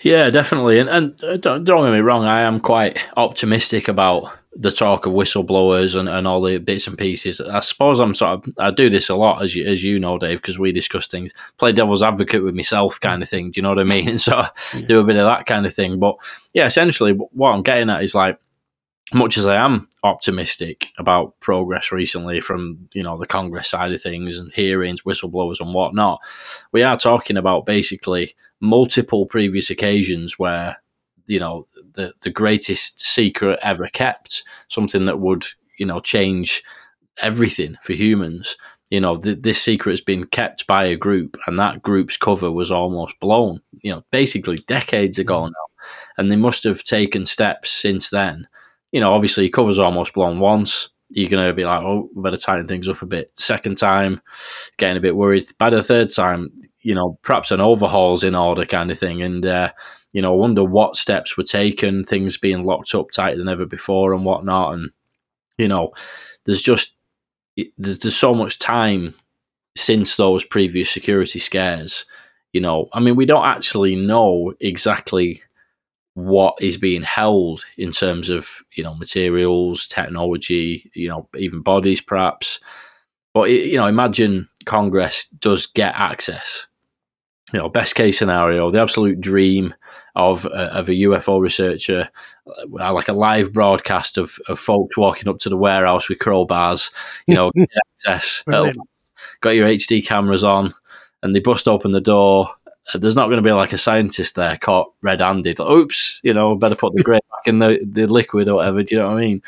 [0.00, 0.78] Yeah, definitely.
[0.78, 5.04] And, and uh, don't, don't get me wrong, I am quite optimistic about the talk
[5.04, 7.40] of whistleblowers and, and all the bits and pieces.
[7.40, 10.18] I suppose I'm sort of, I do this a lot, as you, as you know,
[10.18, 13.50] Dave, because we discuss things, play devil's advocate with myself kind of thing.
[13.50, 14.08] Do you know what I mean?
[14.08, 14.86] And so Yeah.
[14.86, 15.98] do a bit of that kind of thing.
[15.98, 16.16] But
[16.54, 18.38] yeah, essentially, what I'm getting at is like,
[19.14, 24.02] much as I am optimistic about progress recently from you know the Congress side of
[24.02, 26.20] things and hearings, whistleblowers and whatnot,
[26.72, 30.76] we are talking about basically multiple previous occasions where
[31.26, 35.46] you know the, the greatest secret ever kept, something that would,
[35.78, 36.62] you know, change
[37.20, 38.56] everything for humans.
[38.90, 42.52] You know, th- this secret has been kept by a group, and that group's cover
[42.52, 45.46] was almost blown, you know, basically decades ago mm.
[45.46, 45.86] now.
[46.18, 48.46] And they must have taken steps since then.
[48.96, 52.38] You know, obviously, cover's almost blown once you're going to be like, oh, we better
[52.38, 53.30] tighten things up a bit.
[53.34, 54.22] Second time,
[54.78, 55.44] getting a bit worried.
[55.58, 59.20] By the third time, you know, perhaps an overhaul's in order kind of thing.
[59.20, 59.70] And, uh,
[60.14, 64.14] you know, wonder what steps were taken, things being locked up tighter than ever before
[64.14, 64.72] and whatnot.
[64.72, 64.90] And,
[65.58, 65.92] you know,
[66.46, 66.96] there's just,
[67.76, 69.12] there's, there's so much time
[69.76, 72.06] since those previous security scares.
[72.54, 75.42] You know, I mean, we don't actually know exactly
[76.16, 82.00] what is being held in terms of you know materials, technology, you know even bodies
[82.00, 82.58] perhaps.
[83.34, 86.66] But you know, imagine Congress does get access.
[87.52, 89.74] You know, best case scenario, the absolute dream
[90.14, 92.08] of uh, of a UFO researcher,
[92.46, 96.90] uh, like a live broadcast of, of folks walking up to the warehouse with crowbars.
[97.26, 97.52] You know,
[97.94, 98.42] access,
[99.42, 100.72] got your HD cameras on,
[101.22, 102.55] and they bust open the door
[102.94, 105.58] there's not going to be like a scientist there caught red-handed.
[105.58, 108.82] Like, Oops, you know, better put the grate back in the, the liquid or whatever.
[108.82, 109.42] Do you know what I mean?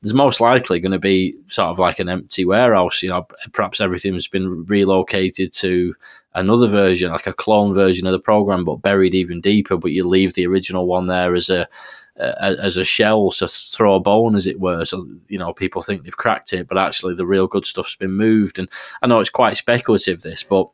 [0.00, 3.02] There's most likely going to be sort of like an empty warehouse.
[3.02, 5.94] You know, perhaps everything's been relocated to
[6.34, 9.76] another version, like a clone version of the program, but buried even deeper.
[9.76, 11.68] But you leave the original one there as a
[12.16, 14.84] as a shell to throw a bone, as it were.
[14.84, 18.12] So you know, people think they've cracked it, but actually the real good stuff's been
[18.12, 18.58] moved.
[18.58, 18.68] And
[19.02, 20.68] I know it's quite speculative, this, but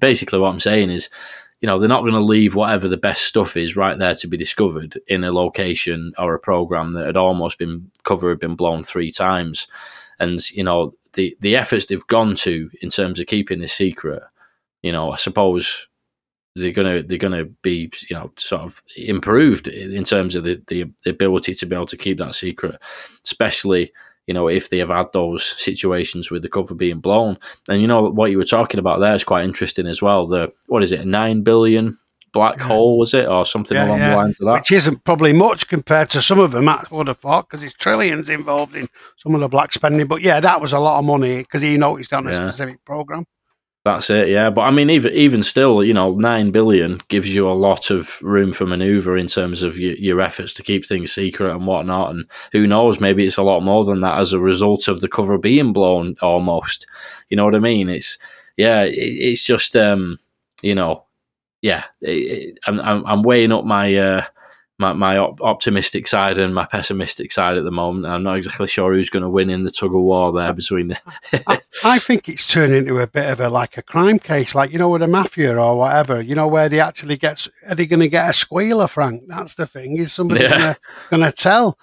[0.00, 1.08] basically what I'm saying is,
[1.60, 4.28] you know, they're not going to leave whatever the best stuff is right there to
[4.28, 8.54] be discovered in a location or a program that had almost been cover had been
[8.54, 9.66] blown three times,
[10.20, 14.22] and you know the the efforts they've gone to in terms of keeping this secret,
[14.82, 15.88] you know, I suppose
[16.54, 20.84] they're gonna they're gonna be you know sort of improved in terms of the, the,
[21.04, 22.80] the ability to be able to keep that secret,
[23.24, 23.92] especially
[24.28, 27.38] you know, if they have had those situations with the cover being blown.
[27.68, 30.26] And you know what you were talking about there is quite interesting as well.
[30.26, 31.98] The what is it, nine billion
[32.32, 34.10] black hole was it, or something yeah, along yeah.
[34.10, 34.52] the lines of that?
[34.52, 36.68] Which isn't probably much compared to some of them.
[36.68, 38.86] I would have thought because there's trillions involved in
[39.16, 40.06] some of the black spending.
[40.06, 42.46] But yeah, that was a lot of money because he noticed on a yeah.
[42.46, 43.24] specific program.
[43.88, 44.50] That's it, yeah.
[44.50, 48.20] But I mean, even even still, you know, nine billion gives you a lot of
[48.22, 52.10] room for manoeuvre in terms of your, your efforts to keep things secret and whatnot.
[52.10, 55.08] And who knows, maybe it's a lot more than that as a result of the
[55.08, 56.16] cover being blown.
[56.20, 56.86] Almost,
[57.30, 57.88] you know what I mean?
[57.88, 58.18] It's
[58.58, 60.18] yeah, it, it's just um,
[60.60, 61.06] you know,
[61.62, 61.84] yeah.
[62.02, 64.24] It, it, I'm, I'm weighing up my uh,
[64.78, 68.06] my, my op- optimistic side and my pessimistic side at the moment.
[68.06, 70.88] I'm not exactly sure who's going to win in the tug of war there between
[70.88, 70.98] the.
[71.48, 74.72] I, I, think it's turned into a bit of a like a crime case, like
[74.72, 76.22] you know, with a mafia or whatever.
[76.22, 79.24] You know, where they actually get are they going to get a squealer, Frank?
[79.26, 79.96] That's the thing.
[79.96, 80.74] Is somebody yeah.
[81.10, 81.76] going to tell?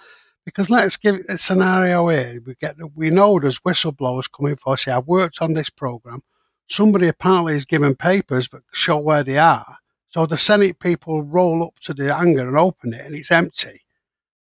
[0.46, 2.40] Because let's give a scenario here.
[2.46, 4.76] We get we know there's whistleblowers coming for.
[4.76, 6.20] Say, I've worked on this program.
[6.68, 9.78] Somebody apparently is given papers, but show where they are
[10.16, 13.82] so the Senate people roll up to the hangar and open it and it's empty.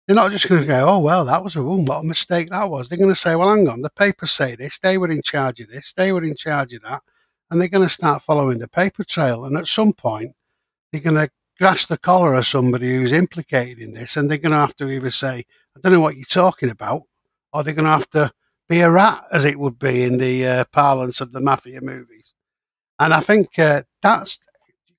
[0.06, 1.86] They're not just going to go, oh, well, that was a room.
[1.86, 2.88] What a mistake that was.
[2.88, 4.78] They're going to say, well, hang on, the papers say this.
[4.78, 5.92] They were in charge of this.
[5.92, 7.02] They were in charge of that.
[7.50, 9.44] And they're going to start following the paper trail.
[9.44, 10.36] And at some point,
[10.92, 14.16] they're going to grasp the collar of somebody who's implicated in this.
[14.16, 15.42] And they're going to have to either say,
[15.76, 17.02] I don't know what you're talking about,
[17.52, 18.30] or they're going to have to
[18.68, 22.34] be a rat, as it would be in the uh, parlance of the mafia movies.
[23.00, 24.38] And I think uh, that's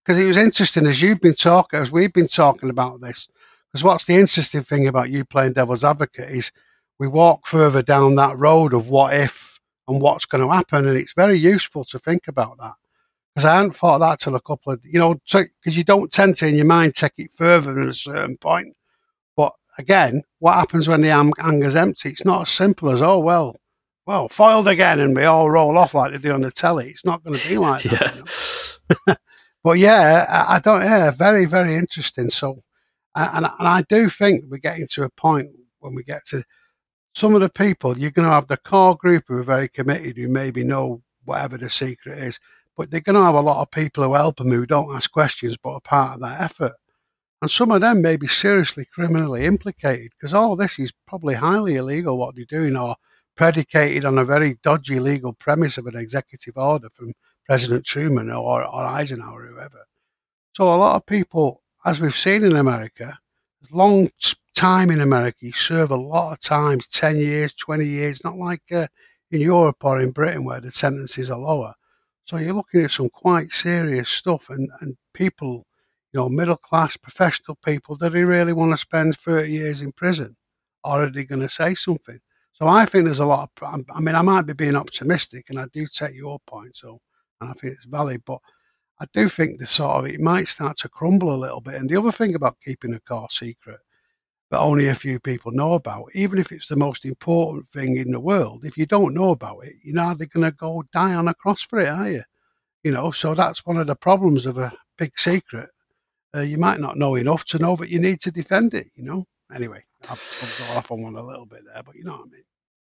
[0.08, 3.28] because it was interesting as you've been talking, as we've been talking about this.
[3.68, 6.54] Because what's the interesting thing about you playing devil's advocate is
[6.98, 10.98] we walk further down that road of what if and what's going to happen, and
[10.98, 12.76] it's very useful to think about that.
[13.36, 16.38] Because I hadn't thought that till a couple of, you know, because you don't tend
[16.38, 18.78] to in your mind take it further than a certain point.
[19.36, 22.10] But again, what happens when the anger's empty?
[22.10, 23.58] It's not as simple as, oh, well,
[24.06, 26.92] well, foiled again, and we all roll off like they do on the telly.
[26.92, 28.16] It's not going to be like that.
[28.16, 28.24] You
[29.08, 29.16] know?
[29.68, 30.82] but yeah, I, don't.
[30.82, 32.30] Yeah, very very interesting.
[32.30, 32.64] So,
[33.18, 35.50] and and I do think we're getting to a point
[35.80, 36.42] when we get to
[37.14, 37.98] some of the people.
[37.98, 41.58] You're going to have the core group who are very committed, who maybe know whatever
[41.58, 42.40] the secret is,
[42.78, 45.12] but they're going to have a lot of people who help them who don't ask
[45.12, 46.72] questions, but are part of that effort.
[47.42, 51.76] And some of them may be seriously criminally implicated because all this is probably highly
[51.76, 52.96] illegal what they're doing or
[53.36, 57.12] predicated on a very dodgy legal premise of an executive order from
[57.48, 59.88] President Truman or, or Eisenhower or whoever.
[60.54, 63.14] So a lot of people, as we've seen in America,
[63.72, 64.10] long
[64.54, 68.64] time in America, you serve a lot of times, 10 years, 20 years, not like
[68.72, 68.88] uh,
[69.32, 71.74] in Europe or in Britain where the sentences are lower.
[72.24, 75.66] So you're looking at some quite serious stuff and, and people,
[76.12, 79.92] you know, middle class professional people, do they really want to spend 30 years in
[79.94, 80.36] prison?
[80.84, 82.20] Or are they going to say something?
[82.52, 85.60] So I think there's a lot of, I mean, I might be being optimistic and
[85.60, 87.00] I do take your point, so,
[87.42, 88.40] I think it's valid, but
[89.00, 91.76] I do think the sort of, it might start to crumble a little bit.
[91.76, 93.80] And the other thing about keeping a car secret
[94.50, 98.12] that only a few people know about, even if it's the most important thing in
[98.12, 101.28] the world, if you don't know about it, you're not going to go die on
[101.28, 102.22] a cross for it, are you?
[102.84, 105.70] You know, so that's one of the problems of a big secret.
[106.36, 109.04] Uh, you might not know enough to know that you need to defend it, you
[109.04, 109.26] know?
[109.54, 112.32] Anyway, I've gone off on one a little bit there, but you know what I
[112.32, 112.44] mean.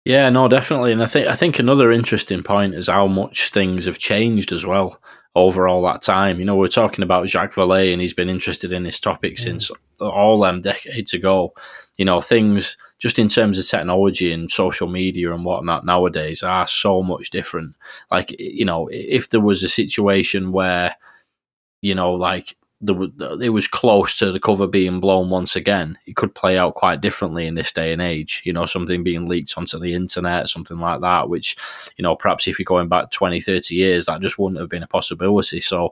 [0.09, 3.85] Yeah, no, definitely, and I think I think another interesting point is how much things
[3.85, 4.99] have changed as well
[5.35, 6.39] over all that time.
[6.39, 9.39] You know, we're talking about Jacques Vallée, and he's been interested in this topic mm.
[9.39, 9.69] since
[9.99, 11.53] all them decades ago.
[11.97, 16.65] You know, things just in terms of technology and social media and whatnot nowadays are
[16.65, 17.75] so much different.
[18.09, 20.95] Like, you know, if there was a situation where,
[21.83, 25.97] you know, like it was close to the cover being blown once again.
[26.05, 28.41] It could play out quite differently in this day and age.
[28.45, 31.57] You know, something being leaked onto the internet, something like that, which,
[31.97, 34.83] you know, perhaps if you're going back 20, 30 years, that just wouldn't have been
[34.83, 35.59] a possibility.
[35.59, 35.91] So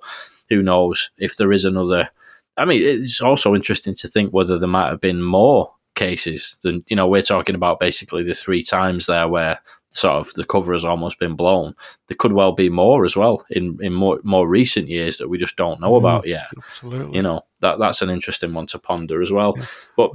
[0.49, 2.09] who knows if there is another.
[2.55, 6.85] I mean, it's also interesting to think whether there might have been more cases than,
[6.87, 10.73] you know, we're talking about basically the three times there where sort of the cover
[10.73, 11.75] has almost been blown.
[12.07, 15.37] There could well be more as well in, in more more recent years that we
[15.37, 16.47] just don't know mm, about yet.
[16.57, 17.15] Absolutely.
[17.15, 19.55] You know, that that's an interesting one to ponder as well.
[19.95, 20.11] But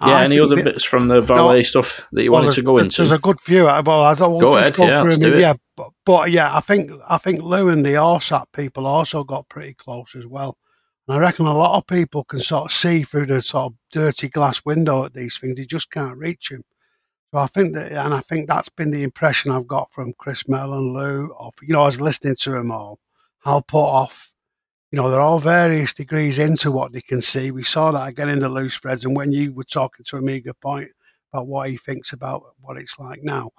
[0.00, 2.62] yeah, any other it, bits from the Vallée no, stuff that you well, wanted to
[2.62, 2.96] go into?
[2.98, 3.64] There's a good few.
[3.64, 6.90] Well, I don't want go ahead, go yeah, through yeah, but, but, yeah, I think
[7.08, 10.56] I think Lou and the ORSAT people also got pretty close as well.
[11.06, 13.78] And I reckon a lot of people can sort of see through the sort of
[13.92, 15.58] dirty glass window at these things.
[15.58, 16.62] You just can't reach them.
[17.32, 20.48] So I think that, and I think that's been the impression I've got from Chris
[20.48, 22.98] Mellon, Lou, of, you know, I was listening to them all,
[23.44, 24.32] Hal Puthoff,
[24.90, 27.50] you know, they're all various degrees into what they can see.
[27.50, 30.52] We saw that again in the loose spreads, And when you were talking to Amiga
[30.52, 30.90] Point
[31.32, 33.50] about what he thinks about what it's like now.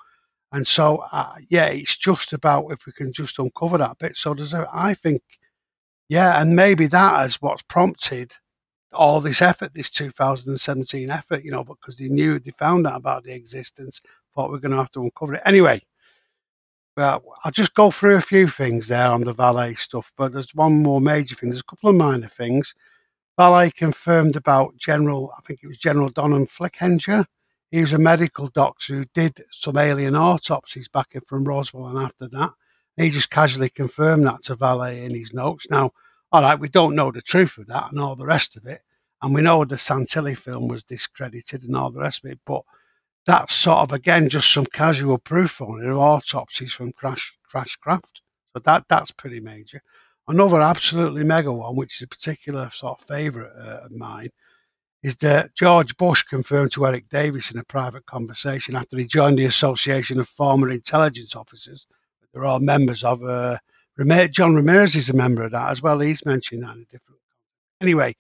[0.52, 4.16] And so, uh, yeah, it's just about if we can just uncover that bit.
[4.16, 5.24] So there's a, I think,
[6.10, 8.34] yeah, and maybe that is what's prompted
[8.94, 13.24] all this effort, this 2017 effort, you know, because they knew they found out about
[13.24, 14.02] the existence,
[14.34, 15.42] thought we are going to have to uncover it.
[15.46, 15.82] Anyway,
[16.96, 20.54] well, I'll just go through a few things there on the Vallée stuff, but there's
[20.54, 21.50] one more major thing.
[21.50, 22.76] There's a couple of minor things.
[23.40, 27.26] Vallée confirmed about General, I think it was General Donald Flickinger.
[27.72, 31.98] He was a medical doctor who did some alien autopsies back in from Roswell and
[31.98, 32.52] after that.
[32.96, 35.68] He just casually confirmed that to Vallée in his notes.
[35.72, 35.92] Now,
[36.34, 38.82] all right, we don't know the truth of that and all the rest of it.
[39.22, 42.40] And we know the Santilli film was discredited and all the rest of it.
[42.44, 42.64] But
[43.28, 47.76] that's sort of, again, just some casual proof on it of autopsies from crash, crash
[47.76, 48.22] craft.
[48.54, 49.80] So that that's pretty major.
[50.28, 54.30] Another absolutely mega one, which is a particular sort of favourite uh, of mine,
[55.04, 59.38] is that George Bush confirmed to Eric Davis in a private conversation after he joined
[59.38, 61.86] the Association of Former Intelligence Officers,
[62.22, 63.58] that they're all members of, uh,
[63.98, 66.00] John Ramirez is a member of that as well.
[66.00, 67.20] He's mentioned that in a different.
[67.82, 68.16] Anyway,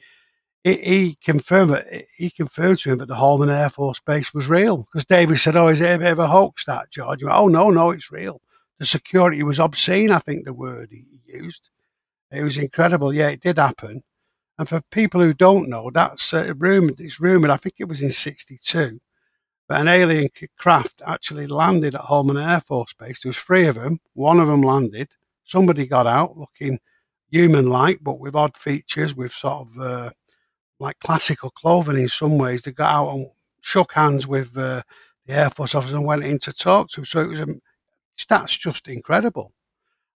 [0.63, 2.07] he, he confirmed it.
[2.15, 5.55] He confirmed to him that the Holloman Air Force Base was real because David said,
[5.55, 8.11] "Oh, is it a bit of a hoax?" That George, went, "Oh no, no, it's
[8.11, 8.41] real."
[8.79, 10.11] The security was obscene.
[10.11, 11.69] I think the word he used.
[12.31, 13.13] It was incredible.
[13.13, 14.03] Yeah, it did happen.
[14.59, 16.99] And for people who don't know, that's uh, rumored.
[17.01, 17.49] It's rumored.
[17.49, 18.99] I think it was in '62
[19.69, 23.21] that an alien craft actually landed at Holloman Air Force Base.
[23.21, 23.99] There was three of them.
[24.13, 25.09] One of them landed
[25.43, 26.79] somebody got out looking
[27.29, 30.09] human like, but with odd features, with sort of uh,
[30.79, 32.61] like classical clothing in some ways.
[32.61, 33.27] They got out and
[33.61, 34.81] shook hands with uh,
[35.25, 37.05] the Air Force officer and went in to talk to him.
[37.05, 37.47] So it was a,
[38.29, 39.51] that's just incredible.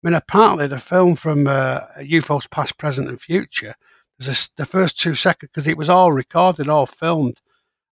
[0.05, 3.75] I mean, apparently the film from uh, UFOs Past, Present, and Future,
[4.19, 7.41] there's the first two seconds because it was all recorded, all filmed,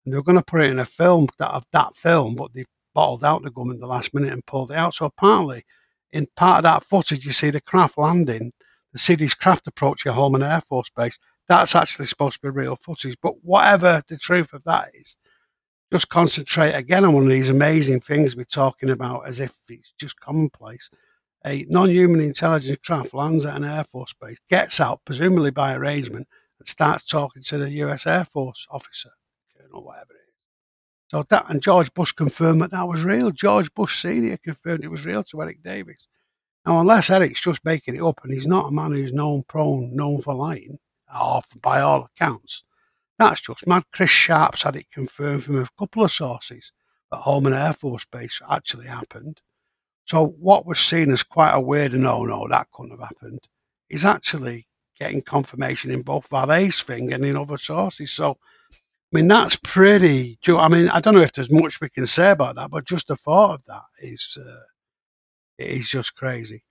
[0.05, 2.53] and they were going to put it in a film that of that film, but
[2.53, 4.95] they bottled out the gum in the last minute and pulled it out.
[4.95, 5.65] So apparently
[6.15, 8.53] in part of that footage, you see the craft landing,
[8.93, 11.19] the city's craft approaching Holloman Air Force Base.
[11.49, 13.17] That's actually supposed to be real footage.
[13.21, 15.17] But whatever the truth of that is,
[15.93, 19.93] just concentrate again on one of these amazing things we're talking about as if it's
[20.01, 20.89] just commonplace.
[21.45, 25.75] A non human intelligence craft lands at an Air Force base, gets out, presumably by
[25.75, 29.11] arrangement, and starts talking to the US Air Force officer,
[29.57, 30.35] colonel, whatever it is.
[31.09, 33.31] So that and George Bush confirmed that that was real.
[33.31, 36.09] George Bush Senior confirmed it was real to Eric Davis.
[36.67, 39.95] Now, unless Eric's just making it up, and he's not a man who's known prone,
[39.95, 40.79] known for lying,
[41.19, 42.65] or by all accounts,
[43.19, 43.85] that's just mad.
[43.93, 46.73] Chris Sharp's had it confirmed from a couple of sources
[47.11, 49.41] that Holloman Air Force Base actually happened.
[50.05, 53.41] So what was seen as quite a weird no, no, that couldn't have happened,
[53.89, 54.67] is actually
[54.99, 58.11] getting confirmation in both Vallée's thing and in other sources.
[58.13, 58.39] So,
[58.73, 58.77] I
[59.13, 60.39] mean, that's pretty.
[60.49, 63.09] I mean, I don't know if there's much we can say about that, but just
[63.09, 64.61] the thought of that is uh,
[65.59, 66.65] is just crazy.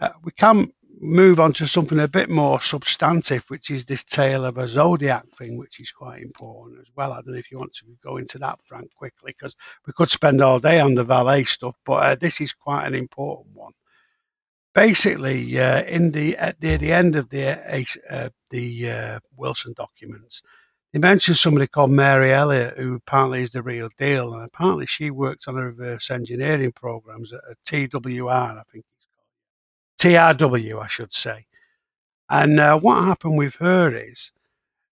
[0.00, 4.44] Uh, we can move on to something a bit more substantive, which is this tale
[4.44, 7.12] of a zodiac thing, which is quite important as well.
[7.12, 9.56] I don't know if you want to go into that, Frank, quickly, because
[9.86, 12.94] we could spend all day on the Vallée stuff, but uh, this is quite an
[12.94, 13.72] important one.
[14.74, 17.60] Basically, uh, in the at the, the, end of the
[18.08, 20.42] uh, the uh, Wilson documents,
[20.92, 25.10] they mentioned somebody called Mary Elliott, who apparently is the real deal, and apparently she
[25.10, 28.84] worked on a reverse engineering programs at, TWR, I think
[29.98, 31.46] TRW, I should say.
[32.28, 34.32] And uh, what happened with her is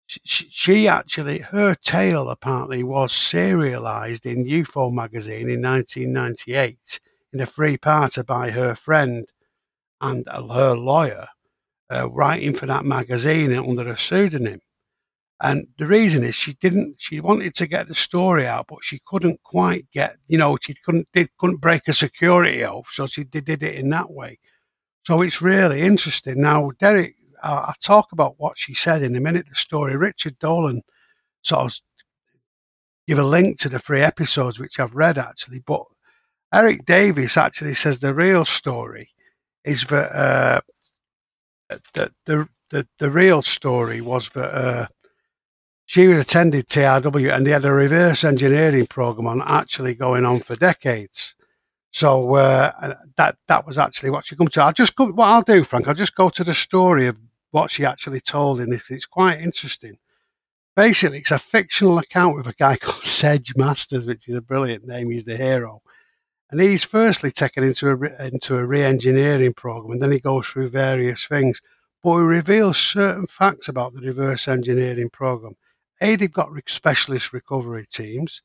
[0.06, 7.00] she, she, actually, her tale apparently was serialized in UFO magazine in 1998
[7.32, 9.30] in a free parter by her friend
[10.00, 11.26] and her lawyer,
[11.90, 14.60] uh, writing for that magazine under a pseudonym.
[15.42, 19.00] And the reason is she didn't, she wanted to get the story out, but she
[19.04, 22.86] couldn't quite get, you know, she couldn't, did, couldn't break a security oath.
[22.90, 24.38] So she did, did it in that way.
[25.04, 26.40] So it's really interesting.
[26.40, 29.96] Now, Derek, I'll talk about what she said in a minute, the story.
[29.96, 30.82] Richard Dolan
[31.42, 31.80] sort of
[33.06, 35.58] give a link to the three episodes, which I've read actually.
[35.58, 35.82] But
[36.54, 39.10] Eric Davis actually says the real story
[39.64, 40.60] is that uh,
[41.92, 44.86] the, the, the, the real story was that uh,
[45.86, 50.40] she was attended TRW and they had a reverse engineering program on actually going on
[50.40, 51.34] for decades.
[51.90, 54.62] So uh, that that was actually what she come to.
[54.62, 55.86] I'll just go, what I'll do, Frank.
[55.86, 57.16] I'll just go to the story of
[57.52, 58.90] what she actually told in this.
[58.90, 59.98] It's quite interesting.
[60.74, 64.84] Basically, it's a fictional account with a guy called Sedge Masters, which is a brilliant
[64.84, 65.10] name.
[65.10, 65.82] He's the hero,
[66.50, 70.70] and he's firstly taken into a into a re-engineering program, and then he goes through
[70.70, 71.62] various things.
[72.02, 75.54] But he reveals certain facts about the reverse engineering program.
[76.04, 78.42] A, they've got specialist recovery teams.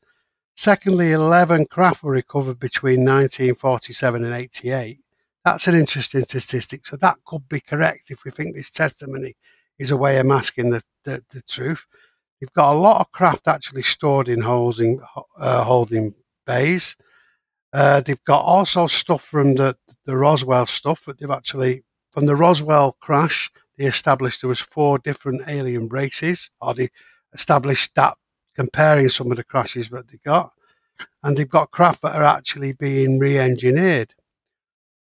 [0.55, 4.99] Secondly, 11 craft were recovered between 1947 and 88.
[5.43, 6.85] That's an interesting statistic.
[6.85, 9.35] So that could be correct if we think this testimony
[9.77, 11.85] is a way of masking the, the, the truth.
[12.39, 15.01] You've got a lot of craft actually stored in holding,
[15.37, 16.13] uh, holding
[16.47, 16.95] bays.
[17.73, 22.37] Uh, they've got also stuff from the, the Roswell stuff that they've actually, from the
[22.37, 26.89] Roswell crash, they established there was four different alien races, or they
[27.33, 28.17] established that
[28.55, 30.51] comparing some of the crashes that they got.
[31.23, 34.13] And they've got craft that are actually being re engineered.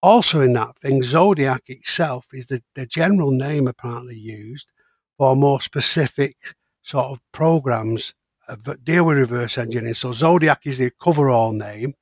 [0.01, 4.71] Also, in that thing, Zodiac itself is the, the general name apparently used
[5.17, 6.35] for more specific
[6.81, 8.13] sort of programs
[8.49, 9.93] uh, that deal with reverse engineering.
[9.93, 11.93] So, Zodiac is the coverall name.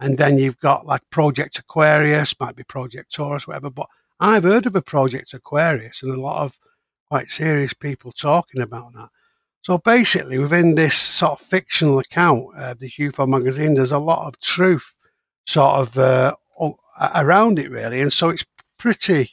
[0.00, 3.70] And then you've got like Project Aquarius, might be Project Taurus, whatever.
[3.70, 3.86] But
[4.20, 6.58] I've heard of a Project Aquarius and a lot of
[7.08, 9.08] quite serious people talking about that.
[9.66, 14.28] So basically, within this sort of fictional account of the UFO magazine, there's a lot
[14.28, 14.94] of truth
[15.44, 16.34] sort of uh,
[17.16, 18.00] around it, really.
[18.00, 18.44] And so it's
[18.78, 19.32] pretty,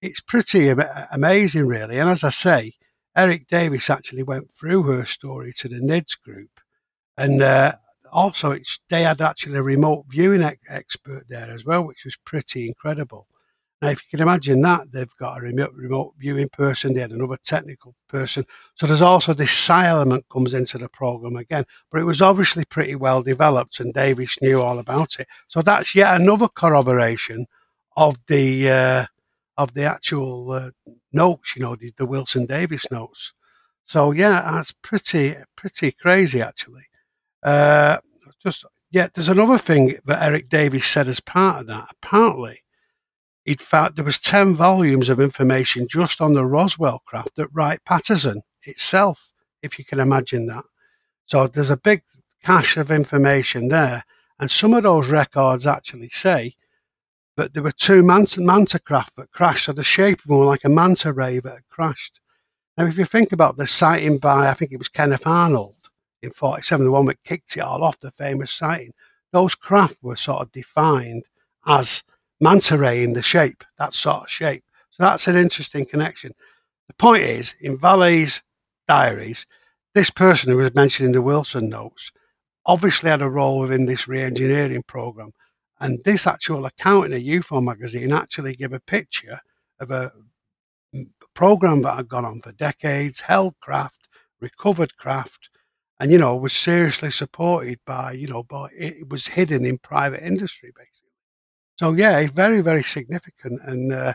[0.00, 0.72] it's pretty
[1.12, 1.98] amazing, really.
[1.98, 2.72] And as I say,
[3.14, 6.58] Eric Davis actually went through her story to the NIDS group,
[7.18, 7.72] and uh,
[8.14, 8.56] also
[8.88, 13.26] they had actually a remote viewing expert there as well, which was pretty incredible.
[13.84, 17.10] Now, if you can imagine that, they've got a remote, remote viewing person, they had
[17.10, 18.46] another technical person.
[18.76, 21.64] So there's also this psi element comes into the program again.
[21.92, 25.26] But it was obviously pretty well developed, and Davis knew all about it.
[25.48, 27.44] So that's yet another corroboration
[27.94, 29.04] of the uh,
[29.58, 30.70] of the actual uh,
[31.12, 33.34] notes, you know, the, the Wilson Davis notes.
[33.84, 36.84] So yeah, that's pretty pretty crazy actually.
[37.42, 37.98] Uh,
[38.42, 41.88] just yeah, there's another thing that Eric Davis said as part of that.
[42.02, 42.63] Apparently,
[43.46, 48.42] in fact, there was 10 volumes of information just on the Roswell craft at Wright-Patterson
[48.62, 49.32] itself,
[49.62, 50.64] if you can imagine that.
[51.26, 52.02] So there's a big
[52.42, 54.04] cache of information there.
[54.38, 56.54] And some of those records actually say
[57.36, 60.68] that there were two manta, manta craft that crashed, so the shape them like a
[60.68, 62.20] manta ray that had crashed.
[62.76, 65.76] Now, if you think about the sighting by, I think it was Kenneth Arnold
[66.22, 68.92] in 47, the one that kicked it all off, the famous sighting,
[69.32, 71.24] those craft were sort of defined
[71.66, 72.02] as
[72.40, 74.64] manta ray in the shape, that sort of shape.
[74.90, 76.32] So that's an interesting connection.
[76.88, 78.42] The point is, in Vallée's
[78.86, 79.46] diaries,
[79.94, 82.12] this person who was mentioned in the Wilson notes
[82.66, 85.32] obviously had a role within this re-engineering program.
[85.80, 89.38] And this actual account in a UFO magazine actually gave a picture
[89.80, 90.12] of a
[91.34, 94.08] program that had gone on for decades, held craft,
[94.40, 95.50] recovered craft,
[96.00, 100.22] and you know was seriously supported by you know, by it was hidden in private
[100.22, 101.03] industry basically.
[101.76, 104.14] So yeah, very very significant, and uh,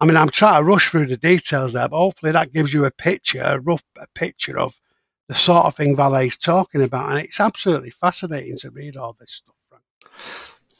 [0.00, 2.86] I mean, I'm trying to rush through the details there, but hopefully that gives you
[2.86, 3.82] a picture, a rough
[4.14, 4.80] picture of
[5.28, 7.10] the sort of thing Vallée's talking about.
[7.10, 9.54] And it's absolutely fascinating to read all this stuff.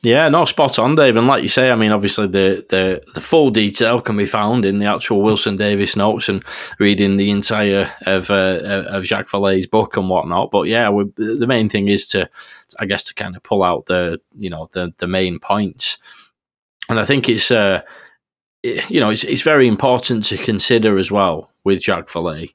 [0.03, 1.17] Yeah, no, spot on, Dave.
[1.17, 4.65] And like you say, I mean, obviously the, the, the full detail can be found
[4.65, 6.43] in the actual Wilson Davis notes and
[6.79, 10.51] reading the entire of uh, of Jacques Vallée's book and whatnot.
[10.51, 12.31] But yeah, we, the main thing is to,
[12.79, 15.99] I guess, to kind of pull out the you know the the main points.
[16.89, 17.83] And I think it's uh,
[18.63, 22.55] you know it's it's very important to consider as well with Jacques Vallée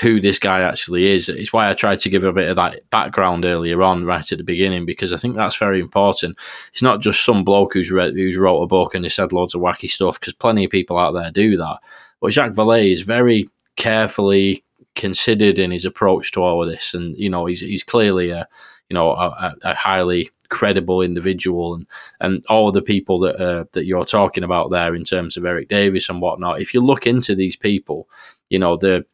[0.00, 1.28] who this guy actually is.
[1.28, 4.38] It's why I tried to give a bit of that background earlier on, right at
[4.38, 6.36] the beginning, because I think that's very important.
[6.72, 9.54] It's not just some bloke who's read, who's wrote a book and he said loads
[9.54, 11.78] of wacky stuff, because plenty of people out there do that.
[12.20, 14.64] But Jacques Vallée is very carefully
[14.96, 18.48] considered in his approach to all of this, and you know he's he's clearly a
[18.88, 21.86] you know a, a highly credible individual, and
[22.20, 25.68] and all the people that uh, that you're talking about there in terms of Eric
[25.68, 26.60] Davis and whatnot.
[26.60, 28.08] If you look into these people,
[28.48, 29.04] you know the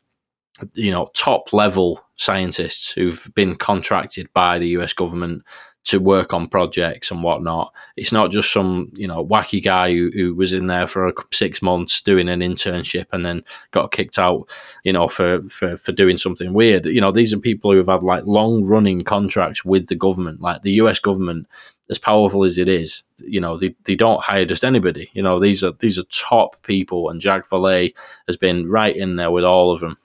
[0.74, 5.42] you know top level scientists who've been contracted by the US government
[5.82, 7.72] to work on projects and whatnot.
[7.96, 11.62] It's not just some you know wacky guy who, who was in there for six
[11.62, 14.50] months doing an internship and then got kicked out,
[14.84, 16.86] you know, for, for for doing something weird.
[16.86, 20.40] You know, these are people who have had like long running contracts with the government,
[20.40, 21.46] like the US government.
[21.88, 25.11] As powerful as it is, you know, they, they don't hire just anybody.
[25.12, 27.94] You know, these are these are top people, and Jack Vallée
[28.28, 29.98] has been right in there with all of them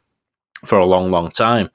[0.66, 1.70] for a long, long time.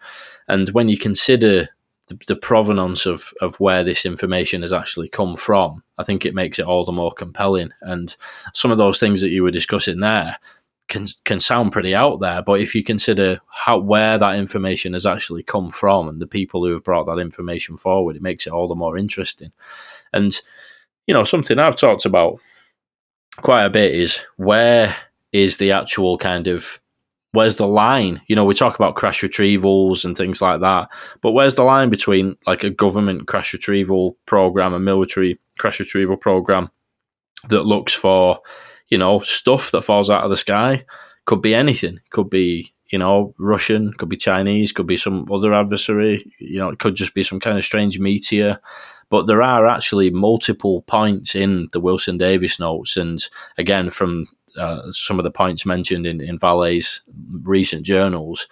[0.48, 1.68] And when you consider
[2.08, 6.34] the, the, provenance of, of where this information has actually come from, I think it
[6.34, 7.70] makes it all the more compelling.
[7.82, 8.16] And
[8.52, 10.36] some of those things that you were discussing there
[10.90, 15.06] can can sound pretty out there, but if you consider how where that information has
[15.06, 18.52] actually come from and the people who have brought that information forward, it makes it
[18.52, 19.52] all the more interesting.
[20.12, 20.38] And
[21.06, 22.40] you know, something I've talked about
[23.36, 24.94] quite a bit is where
[25.32, 26.80] is the actual kind of
[27.32, 28.20] where's the line?
[28.26, 30.88] You know, we talk about crash retrievals and things like that,
[31.20, 36.16] but where's the line between like a government crash retrieval program, a military crash retrieval
[36.16, 36.70] program
[37.48, 38.40] that looks for,
[38.88, 40.84] you know, stuff that falls out of the sky?
[41.26, 42.00] Could be anything.
[42.10, 46.70] Could be, you know, Russian, could be Chinese, could be some other adversary, you know,
[46.70, 48.58] it could just be some kind of strange meteor.
[49.10, 52.96] But there are actually multiple points in the Wilson Davis notes.
[52.96, 53.20] And
[53.58, 54.26] again, from
[54.56, 57.02] uh, some of the points mentioned in, in Vallée's
[57.42, 58.46] recent journals,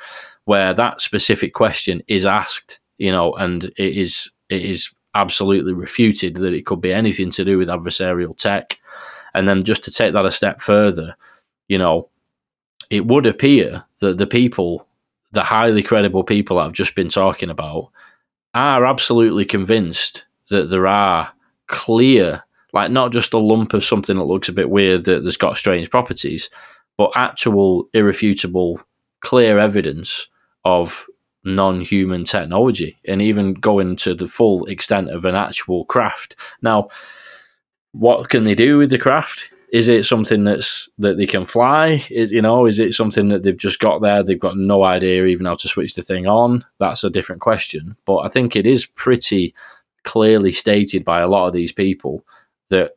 [0.45, 6.37] where that specific question is asked, you know, and it is it is absolutely refuted
[6.37, 8.79] that it could be anything to do with adversarial tech.
[9.35, 11.15] And then just to take that a step further,
[11.69, 12.09] you know,
[12.91, 14.87] it would appear that the people,
[15.33, 17.91] the highly credible people I've just been talking about,
[18.55, 21.31] are absolutely convinced that there are
[21.67, 22.43] clear
[22.79, 25.59] like not just a lump of something that looks a bit weird that has got
[25.59, 26.49] strange properties,
[26.97, 28.81] but actual irrefutable,
[29.21, 30.29] clear evidence
[30.65, 31.05] of
[31.43, 36.37] non-human technology, and even going to the full extent of an actual craft.
[36.63, 36.89] Now,
[37.91, 39.51] what can they do with the craft?
[39.73, 42.07] Is it something that's that they can fly?
[42.11, 44.23] Is you know, is it something that they've just got there?
[44.23, 46.65] They've got no idea even how to switch the thing on.
[46.79, 47.97] That's a different question.
[48.05, 49.53] But I think it is pretty
[50.05, 52.25] clearly stated by a lot of these people
[52.71, 52.93] that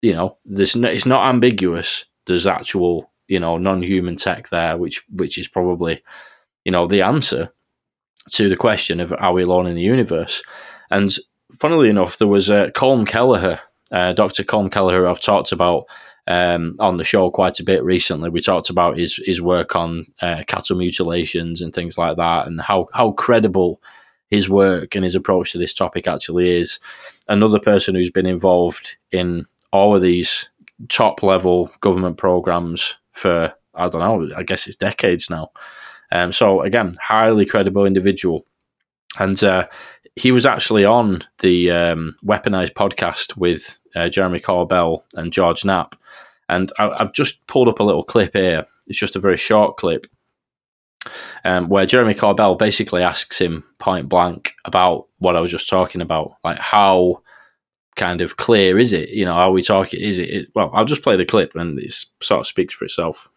[0.00, 2.04] you know there's no, it's not ambiguous.
[2.26, 6.02] There's actual you know non-human tech there, which which is probably
[6.64, 7.52] you know the answer
[8.30, 10.42] to the question of are we alone in the universe?
[10.90, 11.14] And
[11.58, 14.44] funnily enough, there was uh, Colm Kelleher, uh, Dr.
[14.44, 15.86] Colm Kelleher, I've talked about
[16.26, 18.30] um, on the show quite a bit recently.
[18.30, 22.60] We talked about his his work on uh, cattle mutilations and things like that, and
[22.60, 23.80] how how credible
[24.32, 26.78] his work and his approach to this topic actually is.
[27.28, 30.48] Another person who's been involved in all of these
[30.88, 35.50] top level government programs for, I don't know, I guess it's decades now.
[36.12, 38.46] Um, so, again, highly credible individual.
[39.18, 39.66] And uh,
[40.16, 45.94] he was actually on the um, Weaponized podcast with uh, Jeremy Corbell and George Knapp.
[46.48, 48.64] And I, I've just pulled up a little clip here.
[48.86, 50.06] It's just a very short clip
[51.44, 56.00] um, where Jeremy Corbell basically asks him point blank about what I was just talking
[56.00, 57.22] about, like how
[57.96, 59.10] kind of clear is it?
[59.10, 60.00] You know, are we talking?
[60.00, 60.28] Is it?
[60.30, 63.28] Is, well, I'll just play the clip and it sort of speaks for itself.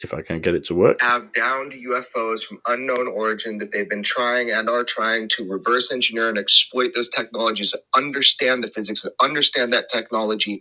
[0.00, 1.00] If I can get it to work.
[1.00, 5.92] Have downed UFOs from unknown origin that they've been trying and are trying to reverse
[5.92, 10.60] engineer and exploit those technologies, understand the physics, understand that technology.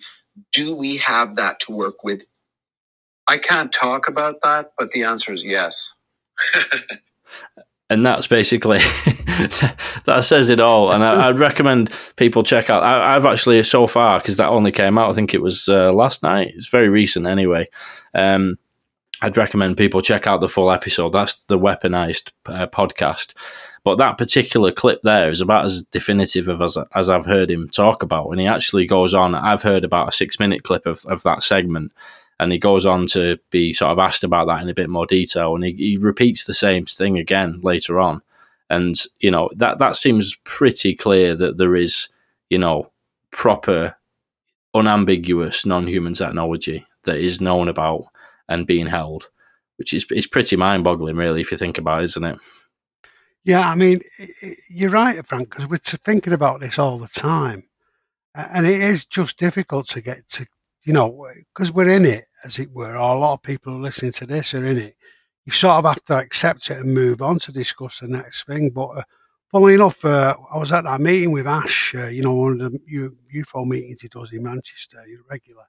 [0.54, 2.24] Do we have that to work with
[3.28, 5.94] I can't talk about that, but the answer is yes.
[7.90, 8.78] and that's basically
[10.06, 10.92] that says it all.
[10.92, 12.84] And I, would recommend people check out.
[12.84, 15.10] I, have actually so far because that only came out.
[15.10, 16.54] I think it was uh, last night.
[16.56, 17.68] It's very recent anyway.
[18.14, 18.58] Um,
[19.22, 21.10] I'd recommend people check out the full episode.
[21.10, 23.34] That's the weaponized uh, podcast.
[23.84, 27.68] But that particular clip there is about as definitive of as, as I've heard him
[27.70, 28.30] talk about.
[28.30, 29.34] And he actually goes on.
[29.34, 31.94] I've heard about a six minute clip of, of that segment
[32.40, 35.06] and he goes on to be sort of asked about that in a bit more
[35.06, 38.22] detail, and he, he repeats the same thing again later on,
[38.70, 42.10] and you know that that seems pretty clear that there is
[42.50, 42.92] you know
[43.32, 43.96] proper,
[44.74, 48.06] unambiguous non-human technology that is known about
[48.50, 49.30] and being held,
[49.78, 52.40] which is is pretty mind-boggling, really, if you think about, it, isn't it?
[53.44, 54.02] Yeah, I mean,
[54.70, 57.64] you're right, Frank, because we're thinking about this all the time,
[58.36, 60.46] and it is just difficult to get to
[60.88, 63.80] you know, because we're in it, as it were, or a lot of people are
[63.80, 64.96] listening to this are in it.
[65.46, 68.70] You sort of have to accept it and move on to discuss the next thing.
[68.70, 69.02] But uh,
[69.52, 72.72] funnily enough, uh, I was at that meeting with Ash, uh, you know, one of
[72.72, 75.64] the UFO meetings he does in Manchester, he's regular.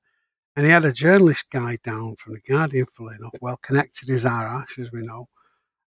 [0.57, 4.27] And he had a journalist guy down from the Guardian, funnily enough, well connected as
[4.27, 5.27] our Ash, as we know.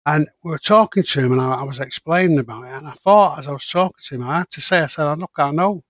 [0.06, 2.74] And we were talking to him, and I, I, was explaining about it.
[2.74, 5.14] And I thought, as I was talking to him, I had to say, I said,
[5.16, 5.84] "Look, I know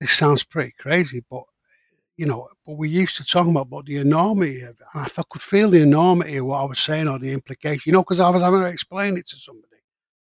[0.00, 1.44] this sounds pretty crazy, but
[2.22, 4.86] you know, but we used to talk about, about the enormity of it.
[4.94, 7.92] And I could feel the enormity of what I was saying or the implication, you
[7.92, 9.66] know, because I was having to explain it to somebody.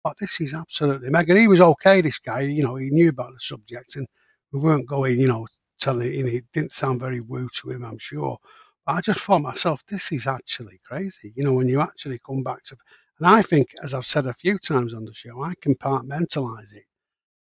[0.04, 1.36] But this is absolutely mega.
[1.36, 4.06] He was okay, this guy, you know, he knew about the subject and
[4.52, 5.48] we weren't going, you know,
[5.80, 8.38] telling know, it didn't sound very woo to him, I'm sure.
[8.86, 12.44] But I just thought myself, this is actually crazy, you know, when you actually come
[12.44, 12.76] back to,
[13.18, 16.84] and I think, as I've said a few times on the show, I compartmentalize it.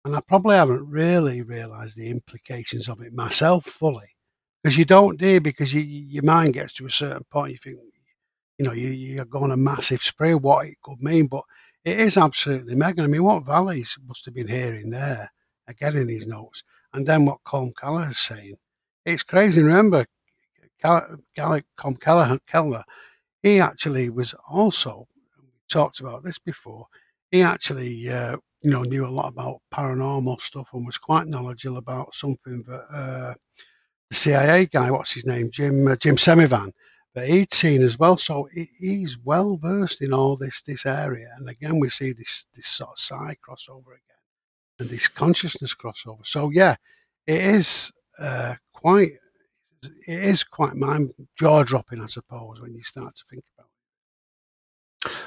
[0.04, 4.06] And I probably haven't really realized the implications of it myself fully
[4.66, 7.52] because you don't do because you, your mind gets to a certain point.
[7.52, 7.78] You think,
[8.58, 11.44] you know, you, you're going a massive spray, what it could mean, but
[11.84, 13.04] it is absolutely mega.
[13.04, 15.30] I mean, what Vallée's must have been hearing there,
[15.68, 17.70] again in his notes, and then what Colm
[18.10, 18.56] is saying.
[19.04, 19.62] It's crazy.
[19.62, 20.04] Remember,
[20.82, 21.20] Colm
[22.00, 22.82] Kelleher, Keller,
[23.44, 25.06] he actually was also,
[25.70, 26.88] talked about this before,
[27.30, 31.76] he actually, uh, you know, knew a lot about paranormal stuff and was quite knowledgeable
[31.76, 33.34] about something that uh,
[34.10, 36.72] the CIA guy, what's his name, Jim uh, Jim Semivan,
[37.14, 38.16] that he'd seen as well.
[38.16, 41.28] So he, he's well versed in all this this area.
[41.38, 44.22] And again, we see this this sort of psi crossover again,
[44.80, 46.24] and this consciousness crossover.
[46.26, 46.76] So yeah,
[47.26, 49.12] it is uh, quite
[49.82, 53.44] it is quite mind jaw dropping, I suppose, when you start to think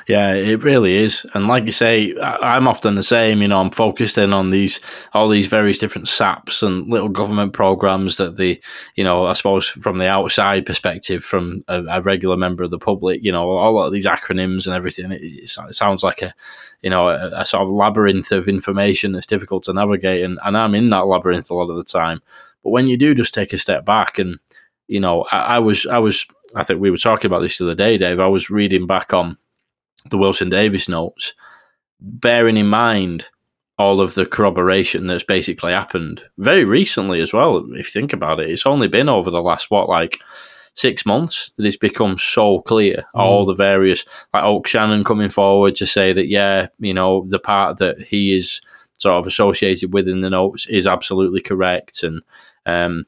[0.08, 1.26] yeah, it really is.
[1.34, 3.42] And like you say, I'm often the same.
[3.42, 4.80] You know, I'm focused in on these
[5.14, 8.60] all these various different SAPs and little government programs that the,
[8.96, 12.80] you know, I suppose from the outside perspective, from a, a regular member of the
[12.80, 15.12] public, you know, all of these acronyms and everything.
[15.12, 16.34] It, it sounds like a,
[16.82, 20.58] you know, a, a, sort of labyrinth of information that's difficult to navigate, and, and
[20.58, 22.22] I'm in that labyrinth a lot of the time.
[22.64, 24.40] But when you do just take a step back and,
[24.88, 26.26] you know, I, I was I was
[26.56, 28.20] I think we were talking about this the other day, Dave.
[28.20, 29.38] I was reading back on
[30.10, 31.34] the Wilson Davis notes,
[32.00, 33.28] bearing in mind
[33.78, 37.66] all of the corroboration that's basically happened very recently as well.
[37.72, 40.20] If you think about it, it's only been over the last what like
[40.76, 43.06] six months that it's become so clear.
[43.16, 43.20] Mm.
[43.20, 47.40] All the various like Oke Shannon coming forward to say that yeah, you know the
[47.40, 48.62] part that he is
[48.98, 52.22] sort of associated with in the notes is absolutely correct, and
[52.66, 53.06] um,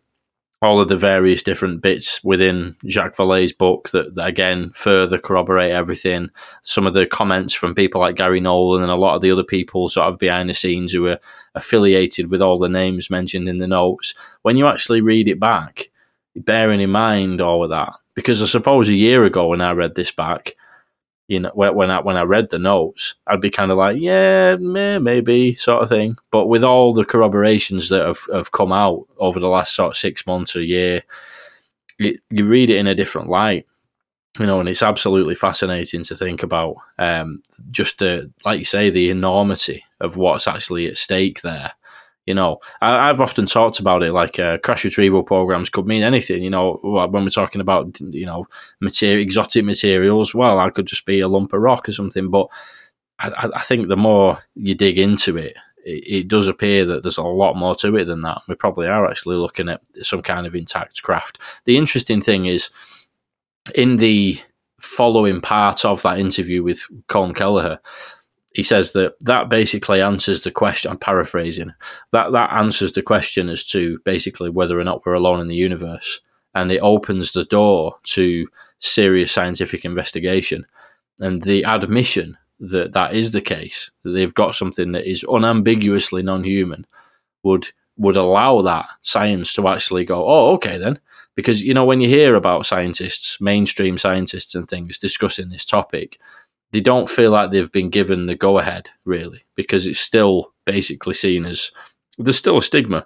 [0.62, 5.72] all of the various different bits within Jacques Vallée's book that, that, again further corroborate
[5.72, 6.30] everything.
[6.62, 9.44] Some of the comments from people like Garry Nolan and a lot of the other
[9.44, 11.20] people sort of behind the scenes who are
[11.56, 14.14] affiliated with all the names mentioned in the notes.
[14.44, 15.90] When you actually read it back,
[16.36, 19.96] bearing in mind all of that, because I suppose a year ago when I read
[19.96, 20.56] this back,
[21.32, 24.58] you know, when I when I read the notes, I'd be kind of like, yeah,
[24.58, 26.18] maybe sort of thing.
[26.30, 29.98] But with all the corroborations that have, have come out over the last sort of
[29.98, 31.04] six months or a year,
[32.00, 33.66] it, you read it in a different light,
[34.40, 36.76] you know, and it's absolutely fascinating to think about.
[37.00, 41.72] Um, just the, like you say, the enormity of what's actually at stake there
[42.32, 46.02] you know, I, have often talked about it like uh, crash retrieval programs could mean
[46.02, 46.42] anything.
[46.42, 48.48] You know, when we're talking about you know
[48.80, 52.30] material, exotic materials, well, I could just be a lump of rock or something.
[52.30, 52.48] But
[53.20, 57.18] I, I think the more you dig into it, it, it, does appear that there's
[57.18, 58.44] a lot more to it than that.
[58.48, 61.38] We probably are actually looking at some kind of intact craft.
[61.66, 62.70] The interesting thing is
[63.76, 64.40] in the
[64.80, 67.82] following part of that interview with Colm Kelleher
[68.54, 70.92] he says that that basically answers the question.
[70.92, 71.74] I'm paraphrasing.
[72.12, 75.56] That that answers the question as to basically whether or not we're alone in the
[75.56, 76.20] universe,
[76.54, 78.48] and it opens the door to
[78.80, 80.66] serious scientific investigation.
[81.20, 86.24] And the admission that that is the case, that they've got something that is unambiguously
[86.24, 86.86] non-human,
[87.44, 91.00] would would allow that science to actually go, oh, okay then,
[91.36, 96.20] because you know when you hear about scientists, mainstream scientists and things discussing this topic,
[96.72, 101.14] they don't feel like they've been given the go ahead really, because it's still basically
[101.14, 101.72] seen as
[102.18, 103.06] there's still a stigma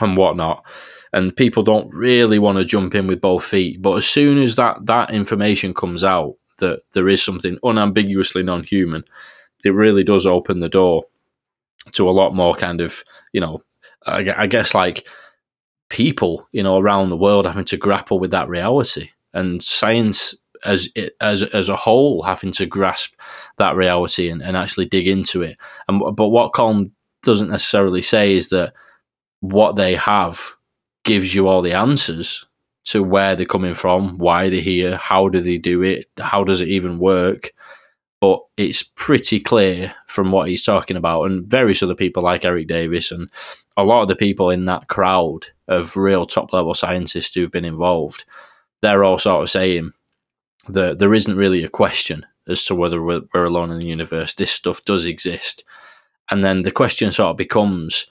[0.00, 0.64] and whatnot
[1.12, 3.80] and people don't really want to jump in with both feet.
[3.80, 9.04] But as soon as that that information comes out that there is something unambiguously non-human,
[9.64, 11.04] it really does open the door
[11.92, 13.62] to a lot more kind of you know,
[14.04, 15.06] I, I guess like
[15.88, 20.34] people you know around the world having to grapple with that reality and science
[20.64, 23.14] as as as a whole having to grasp
[23.58, 25.56] that reality and, and actually dig into it.
[25.88, 26.90] And but what Colm
[27.22, 28.72] doesn't necessarily say is that
[29.40, 30.54] what they have
[31.04, 32.44] gives you all the answers
[32.84, 36.60] to where they're coming from, why they're here, how do they do it, how does
[36.60, 37.52] it even work.
[38.20, 42.68] But it's pretty clear from what he's talking about, and various other people like Eric
[42.68, 43.30] Davis and
[43.76, 47.64] a lot of the people in that crowd of real top level scientists who've been
[47.64, 48.24] involved,
[48.82, 49.92] they're all sort of saying
[50.68, 54.34] that there isn't really a question as to whether we're, we're alone in the universe.
[54.34, 55.64] This stuff does exist.
[56.30, 58.06] And then the question sort of becomes,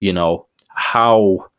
[0.00, 1.50] you know, how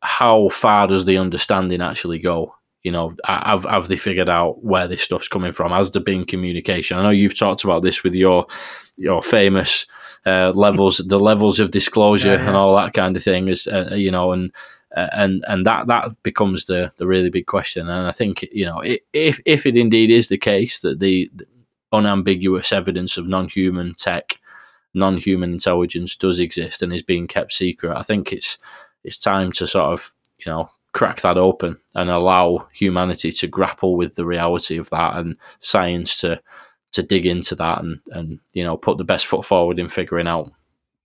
[0.00, 2.54] how far does the understanding actually go?
[2.82, 5.72] You know, have have they figured out where this stuff's coming from?
[5.72, 6.98] Has there been communication?
[6.98, 8.46] I know you've talked about this with your
[8.96, 9.86] your famous
[10.26, 12.48] uh, levels, the levels of disclosure yeah, yeah.
[12.48, 13.48] and all that kind of thing.
[13.48, 14.52] Is uh, you know, and
[14.96, 17.88] uh, and and that that becomes the the really big question.
[17.88, 18.82] And I think you know,
[19.12, 21.46] if if it indeed is the case that the, the
[21.92, 24.40] unambiguous evidence of non-human tech,
[24.94, 28.56] non-human intelligence does exist and is being kept secret, I think it's
[29.04, 33.96] it's time to sort of you know crack that open and allow humanity to grapple
[33.96, 36.40] with the reality of that and science to
[36.92, 40.26] to dig into that and and you know put the best foot forward in figuring
[40.26, 40.50] out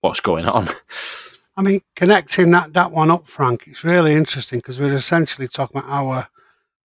[0.00, 0.66] what's going on.
[1.56, 5.78] I mean, connecting that that one up, Frank, it's really interesting because we're essentially talking
[5.78, 6.28] about our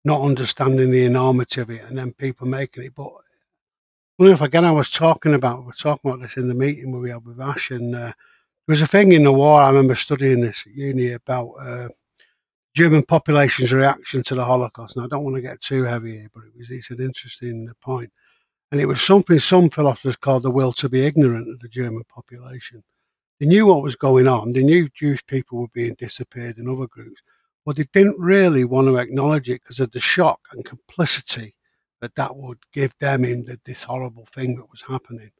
[0.03, 2.95] not understanding the enormity of it and then people making it.
[2.95, 3.11] But I
[4.19, 7.11] wonder if again I was talking about we're talking about this in the meeting we
[7.11, 8.11] had with Ash and uh,
[8.67, 11.89] there was a thing in the war, I remember studying this at uni about uh,
[12.75, 14.95] German population's reaction to the Holocaust.
[14.95, 17.69] And I don't want to get too heavy here, but it was it's an interesting
[17.79, 18.11] point.
[18.71, 22.03] And it was something some philosophers called the will to be ignorant of the German
[22.09, 22.83] population.
[23.39, 24.51] They knew what was going on.
[24.51, 27.21] They knew Jewish people were being disappeared in other groups,
[27.65, 31.55] but they didn't really want to acknowledge it because of the shock and complicity
[32.01, 35.31] that that would give them in the, this horrible thing that was happening.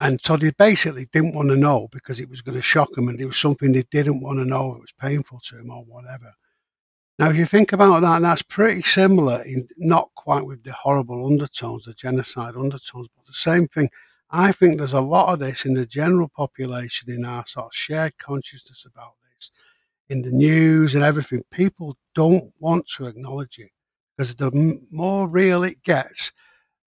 [0.00, 3.08] And so they basically didn't want to know because it was going to shock them
[3.08, 4.74] and it was something they didn't want to know.
[4.74, 6.32] It was painful to them or whatever.
[7.18, 11.26] Now, if you think about that, that's pretty similar, in, not quite with the horrible
[11.26, 13.88] undertones, the genocide undertones, but the same thing.
[14.30, 17.74] I think there's a lot of this in the general population, in our sort of
[17.74, 19.50] shared consciousness about this,
[20.08, 21.44] in the news and everything.
[21.50, 23.70] People don't want to acknowledge it
[24.16, 26.32] because the more real it gets,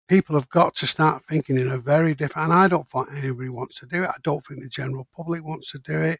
[0.08, 2.50] people have got to start thinking in a very different.
[2.50, 4.10] And I don't think anybody wants to do it.
[4.10, 6.20] I don't think the general public wants to do it.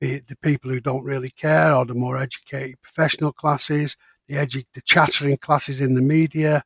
[0.00, 3.96] Be it the people who don't really care, or the more educated professional classes,
[4.28, 6.62] the edu- the chattering classes in the media.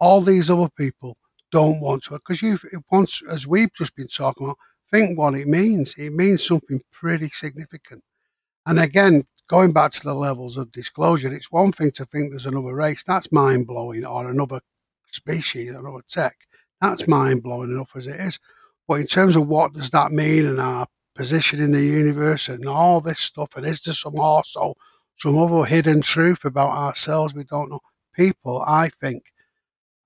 [0.00, 1.16] All these other people
[1.52, 2.58] don't want to because you
[2.90, 4.56] once, as we've just been talking about,
[4.90, 5.94] think what it means.
[5.96, 8.02] It means something pretty significant.
[8.66, 12.46] And again, going back to the levels of disclosure, it's one thing to think there's
[12.46, 14.60] another race that's mind blowing, or another
[15.10, 16.36] species or a tech.
[16.80, 18.38] That's mind blowing enough as it is.
[18.88, 22.66] But in terms of what does that mean and our position in the universe and
[22.66, 24.74] all this stuff, and is there some also
[25.16, 27.80] some other hidden truth about ourselves we don't know?
[28.14, 29.31] People, I think,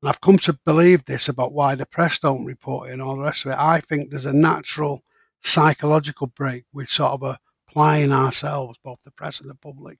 [0.06, 3.16] and I've come to believe this about why the press don't report it and all
[3.16, 3.58] the rest of it.
[3.58, 5.02] I think there's a natural
[5.42, 7.36] psychological break with sort of
[7.68, 9.98] applying ourselves, both the press and the public,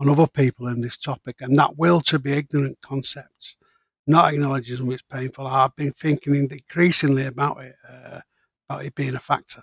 [0.00, 3.56] on other people in this topic, and that will to be ignorant concepts
[4.08, 5.46] not acknowledging it's painful.
[5.46, 8.20] I've been thinking increasingly about it, uh,
[8.68, 9.62] about it being a factor.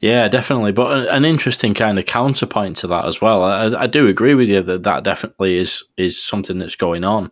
[0.00, 0.72] Yeah, definitely.
[0.72, 3.44] But an interesting kind of counterpoint to that as well.
[3.44, 7.30] I, I do agree with you that that definitely is is something that's going on.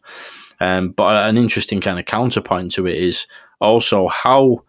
[0.61, 3.27] Um, but an interesting kind of counterpoint to it is
[3.61, 4.65] also how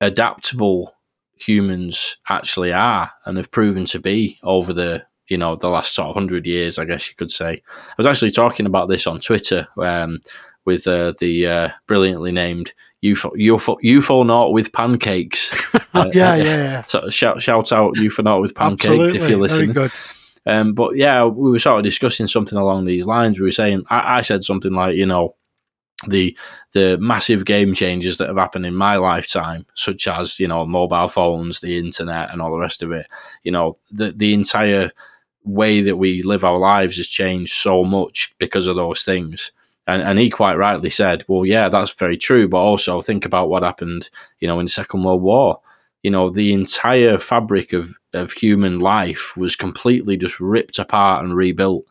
[0.00, 0.94] adaptable
[1.36, 6.08] humans actually are and have proven to be over the you know the last sort
[6.08, 7.62] of hundred years, I guess you could say.
[7.68, 10.20] I was actually talking about this on Twitter um,
[10.64, 12.72] with uh, the uh, brilliantly named
[13.04, 15.52] UFO, UFO, UFO not with pancakes.
[15.94, 16.84] uh, yeah, yeah, yeah.
[16.88, 19.18] So shout, shout out UFO not with pancakes Absolutely.
[19.18, 19.90] if you're listening.
[20.48, 23.38] Um, but yeah, we were sort of discussing something along these lines.
[23.38, 25.34] We were saying, I, I said something like, you know,
[26.06, 26.36] the
[26.72, 31.08] the massive game changes that have happened in my lifetime, such as you know mobile
[31.08, 33.06] phones, the internet, and all the rest of it.
[33.42, 34.92] You know, the the entire
[35.44, 39.52] way that we live our lives has changed so much because of those things.
[39.86, 43.48] And, and he quite rightly said, "Well, yeah, that's very true, but also think about
[43.48, 45.60] what happened, you know, in the Second World War.
[46.08, 51.36] You know, the entire fabric of of human life was completely just ripped apart and
[51.36, 51.84] rebuilt."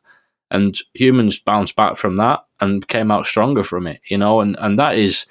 [0.50, 4.56] and humans bounced back from that and came out stronger from it you know and
[4.60, 5.26] and that is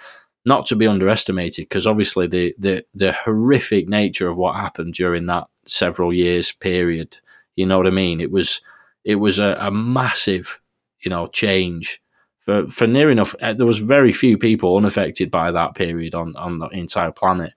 [0.45, 5.27] not to be underestimated because obviously the, the the horrific nature of what happened during
[5.27, 7.17] that several years period
[7.57, 8.21] you know what i mean?
[8.21, 8.61] It was
[9.05, 10.61] it was a, a massive
[11.01, 12.01] you know change.
[12.45, 16.37] For for near enough uh, there was very few people unaffected by that period on
[16.37, 17.55] on the entire planet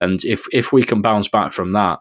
[0.00, 1.98] and if if we can bounce back from that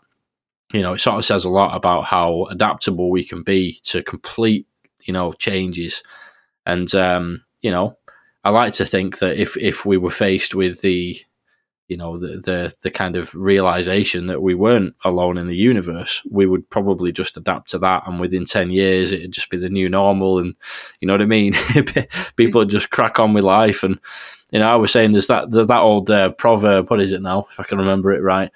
[0.73, 4.03] you know it sort of says a lot about how adaptable we can be to
[4.03, 4.67] complete
[5.05, 6.03] you know changes,
[6.65, 7.97] and um, you know
[8.43, 11.17] I like to think that if if we were faced with the
[11.87, 16.23] you know the, the the kind of realization that we weren't alone in the universe
[16.31, 18.03] we would probably just adapt to that.
[18.07, 20.39] And within 10 years it'd just be the new normal.
[20.39, 20.55] And
[20.99, 21.53] you know what i mean?
[22.35, 23.83] People would just crack on with life.
[23.83, 23.99] And
[24.55, 27.45] you know i was saying there's that that old uh, proverb what is it now
[27.51, 28.51] if i can remember it right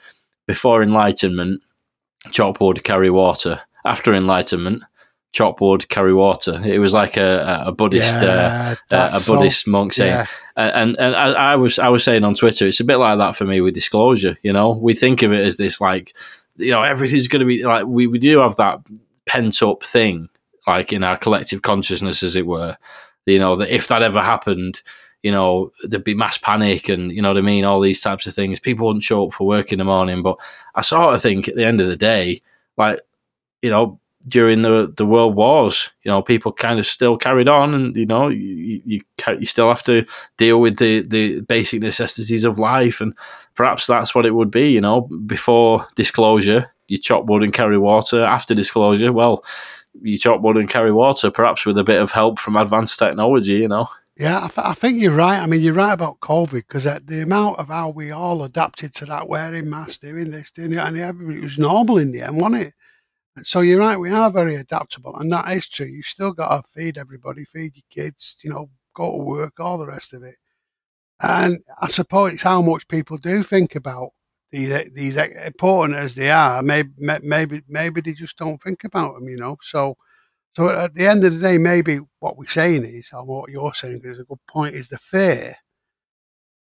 [0.48, 1.62] before enlightenment
[2.32, 4.84] chop wood carry water after enlightenment
[5.32, 6.62] chop wood, carry water.
[6.64, 10.12] It was like a, a Buddhist yeah, uh, a Buddhist so, monk saying.
[10.12, 10.26] Yeah.
[10.56, 13.36] And and I, I, was I was saying on Twitter, it's a bit like that
[13.36, 14.38] for me with disclosure.
[14.44, 16.14] You know, we think of it as this like,
[16.58, 18.80] you know, everything's going to be like we, we do have that
[19.26, 20.30] pent up thing,
[20.68, 22.76] like in our collective consciousness, as it were.
[23.26, 24.82] You know, that if that ever happened,
[25.24, 28.26] you know, there'd be mass panic and, you know what I mean, all these types
[28.28, 28.60] of things.
[28.60, 30.22] People wouldn't show up for work in the morning.
[30.24, 30.38] But
[30.76, 32.42] I sort of think at the end of the day,
[32.78, 33.02] like,
[33.62, 35.92] you know, during the the world wars.
[36.04, 39.02] You know, people kind of still carried on, and you know, you you,
[39.40, 40.06] you still have to
[40.38, 43.14] deal with the the basic necessities of life, and
[43.56, 44.70] perhaps that's what it would be.
[44.70, 48.24] You know, before disclosure, you chop wood and carry water.
[48.24, 49.44] After disclosure, well,
[50.02, 53.54] you chop wood and carry water, perhaps with a bit of help from advanced technology.
[53.54, 53.90] You know.
[54.20, 55.40] Yeah, I, th- I think you're right.
[55.40, 59.06] I mean, you're right about COVID because the amount of how we all adapted to
[59.06, 62.64] that, wearing masks, doing this, doing it, and it was normal in the end, wasn't
[62.64, 62.74] it?
[63.44, 65.88] So you're right, we are very adaptable, and that is true.
[65.88, 69.78] You've still got to feed everybody, feed your kids, you know, go to work, all
[69.78, 70.36] the rest of it.
[71.22, 74.12] And I suppose it's how much people do think about
[74.52, 76.62] these these important as they are.
[76.64, 79.58] Maybe maybe maybe they just don't think about them, you know.
[79.62, 79.98] So
[80.56, 83.74] so at the end of the day, maybe what we're saying is, or what you're
[83.74, 85.56] saying is a good point, is the fear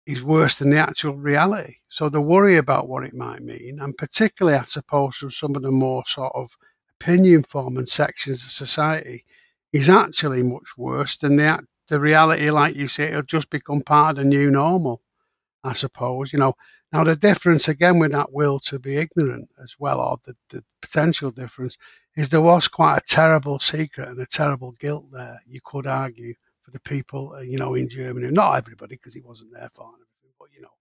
[0.05, 1.75] is worse than the actual reality.
[1.89, 5.61] So the worry about what it might mean, and particularly, I suppose, from some of
[5.61, 6.51] the more sort of
[6.99, 9.25] opinion forming sections of society,
[9.73, 12.49] is actually much worse than the the reality.
[12.49, 15.01] Like you say, it'll just become part of the new normal.
[15.63, 16.53] I suppose you know.
[16.93, 20.63] Now the difference again with that will to be ignorant as well, or the, the
[20.81, 21.77] potential difference,
[22.15, 25.39] is there was quite a terrible secret and a terrible guilt there.
[25.45, 28.29] You could argue for the people, uh, you know, in Germany.
[28.31, 30.75] Not everybody, because he wasn't there for everything, but you know,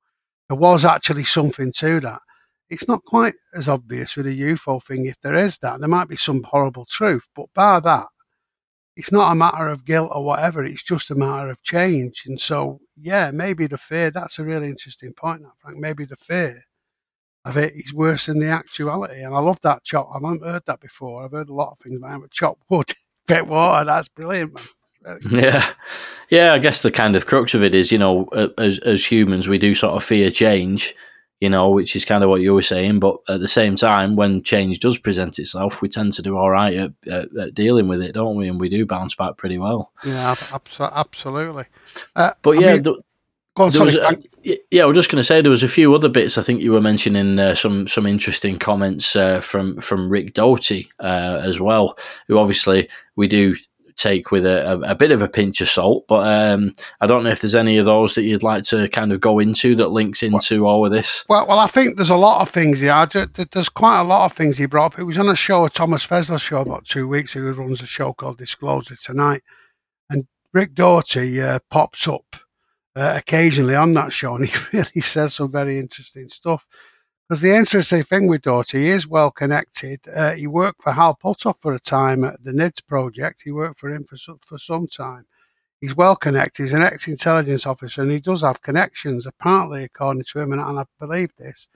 [0.48, 2.20] there was actually something to that.
[2.68, 5.06] It's not quite as obvious with a UFO thing.
[5.06, 8.06] If there is that, there might be some horrible truth, but bar that,
[8.96, 10.64] it's not a matter of guilt or whatever.
[10.64, 12.24] It's just a matter of change.
[12.26, 14.10] And so, yeah, maybe the fear.
[14.10, 15.78] That's a really interesting point, that Frank.
[15.78, 16.62] Maybe the fear
[17.44, 19.22] of it is worse than the actuality.
[19.22, 20.08] And I love that chop.
[20.10, 21.24] I haven't heard that before.
[21.24, 22.90] I've heard a lot of things about but chop wood,
[23.28, 23.84] get water.
[23.84, 25.20] That's brilliant, man.
[25.30, 25.70] Yeah,
[26.30, 26.52] yeah.
[26.52, 28.24] I guess the kind of crux of it is, you know,
[28.58, 30.96] as as humans, we do sort of fear change,
[31.40, 33.00] you know, which is kind of what you were saying.
[33.00, 36.50] But at the same time, when change does present itself, we tend to do all
[36.50, 38.48] right at, at, at dealing with it, don't we?
[38.48, 39.92] And we do bounce back pretty well.
[40.04, 40.34] Yeah,
[40.80, 41.64] absolutely.
[42.14, 42.72] Uh, but yeah.
[42.72, 42.96] I mean,
[43.58, 44.14] on, sorry, was, uh,
[44.70, 46.36] yeah, I was just going to say there was a few other bits.
[46.36, 50.90] I think you were mentioning uh, some some interesting comments uh, from from Rick Doty
[51.00, 53.56] uh, as well, who obviously we do
[53.96, 56.04] take with a, a, a, bit of a pinch of salt.
[56.06, 59.12] But um, I don't know if there's any of those that you'd like to kind
[59.12, 61.24] of go into that links into well, all of this.
[61.28, 63.06] Well, well, I think there's a lot of things here.
[63.06, 64.98] There's quite a lot of things he brought up.
[64.98, 67.52] It was on a show, a Thomas Fessler show, about two weeks ago.
[67.52, 69.42] He runs a show called Disclosure Tonight,
[70.10, 72.36] and Rick Doty uh, pops up
[72.94, 76.66] uh, occasionally on that show, and he really says some very interesting stuff.
[77.28, 80.00] Because the interesting thing with he is well connected.
[80.14, 83.42] Uh, he worked for Hal Puthoff for a time at the NIDS project.
[83.42, 84.16] He worked for him for,
[84.46, 85.26] for some time.
[85.80, 86.62] He's well connected.
[86.62, 89.26] He's an ex-intelligence officer, and he does have connections.
[89.26, 91.68] Apparently, according to him, and, I believe this,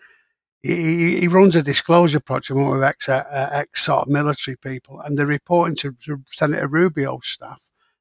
[0.63, 5.19] he, he, runs a disclosure project with ex, uh, ex sort of military people, and
[5.19, 7.59] they're reporting to, to Senator Rubio's staff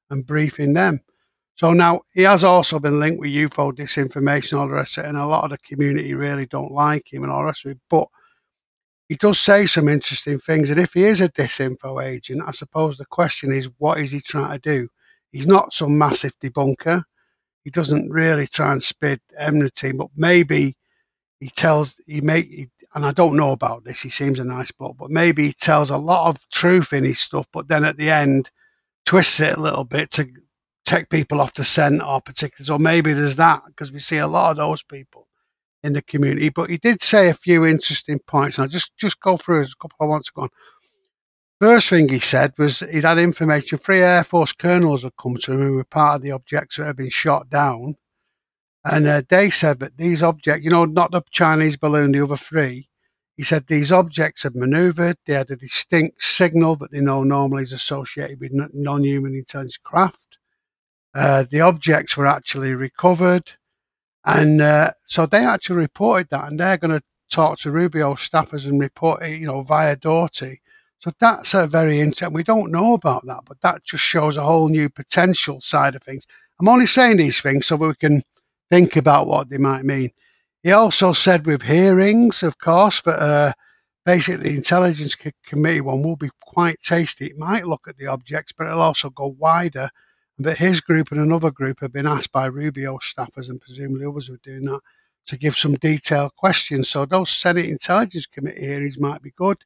[0.10, 1.02] and briefing them.
[1.60, 5.10] So now he has also been linked with UFO disinformation, all the rest of it,
[5.10, 7.72] and a lot of the community really don't like him and all the rest of
[7.72, 7.80] it.
[7.90, 8.08] But
[9.10, 10.72] he does say some interesting things.
[10.72, 14.22] And if he is a disinfo agent, I suppose the question is, what is he
[14.22, 14.88] trying to do?
[15.34, 17.04] He's not some massive debunker.
[17.66, 20.78] He doesn't really try and spit enmity, but maybe
[21.42, 24.00] he tells he may he, and I don't know about this.
[24.00, 27.20] He seems a nice bloke, but maybe he tells a lot of truth in his
[27.20, 28.50] stuff, but then at the end
[29.06, 30.26] twists it a little bit to
[30.90, 32.70] take people off the scent or particulars.
[32.70, 35.28] Or maybe there's that because we see a lot of those people
[35.84, 36.50] in the community.
[36.50, 39.68] But he did say a few interesting points, and I'll just just go through a
[39.82, 40.50] couple I want to go on.
[41.62, 43.78] First thing he said was he'd had information.
[43.78, 46.86] Three Air Force colonels had come to him who were part of the objects that
[46.86, 47.96] had been shot down.
[48.86, 52.38] And uh, they said that these objects, you know, not the Chinese balloon, the other
[52.38, 52.88] three,
[53.36, 55.18] he said these objects had maneuvered.
[55.26, 59.78] They had a distinct signal that they know normally is associated with non human intelligence
[59.78, 60.29] craft.
[61.16, 63.54] Uh, the objects were actually recovered.
[64.26, 68.68] And uh, so they actually reported that, and they're going to talk to Rubio staffers
[68.68, 70.60] and report it, you know, via Doty
[71.00, 72.34] so that's a very interesting.
[72.34, 76.04] We don't know about that, but that just shows a whole new potential side of
[76.04, 76.28] things.
[76.60, 78.22] I'm only saying these things so we can
[78.70, 80.10] think about what they might mean.
[80.62, 83.54] He also said with hearings, of course, but uh,
[84.06, 87.28] basically intelligence committee one will be quite tasty.
[87.28, 89.90] It might look at the objects, but it'll also go wider.
[90.40, 94.28] But his group and another group have been asked by Rubio staffers and presumably others
[94.28, 94.80] who are doing that
[95.26, 96.88] to give some detailed questions.
[96.90, 99.58] So those Senate Intelligence Committee hearings might be good.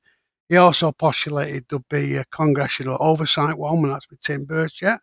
[0.50, 5.00] He also postulated there'd be a congressional oversight one, and that's with Tim Burchett,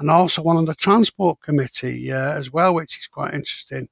[0.00, 3.88] and also one on the Transport Committee uh, as well, which is quite interesting.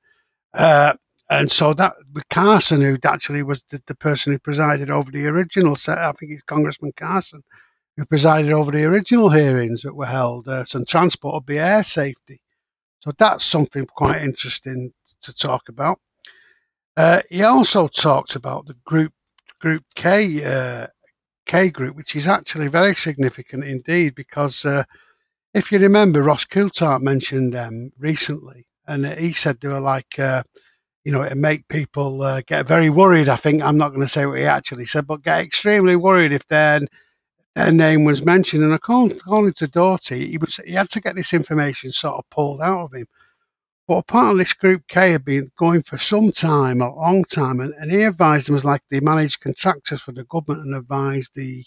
[0.53, 0.95] Uh,
[1.31, 5.27] and so that with Carson, who actually was the, the, person who presided over the
[5.27, 7.43] original set, I think it's Congressman Carson,
[7.97, 10.49] who presided over the original hearings that were held.
[10.49, 12.41] Uh, transport would be air safety.
[12.99, 14.93] So that's something quite interesting
[15.23, 15.99] to talk about.
[16.97, 19.13] Uh, he also talked about the group
[19.61, 20.89] Group K uh,
[21.47, 24.85] K group, which is actually very significant indeed, because uh,
[25.55, 30.43] if you remember, Ross Coulthart mentioned them recently, and he said they were like, uh,
[31.03, 33.31] you know, it make people uh, get very worried.
[33.31, 36.33] I think I'm not going to say what he actually said, but get extremely worried
[36.33, 36.81] if their
[37.55, 38.65] their name was mentioned.
[38.65, 42.61] And according, to Doty, he was he had to get this information sort of pulled
[42.61, 43.07] out of him.
[43.87, 47.75] But apparently, this Group K had been going for some time, a long time, and,
[47.75, 51.65] and he advised them as like the managed contractors for the government and advised the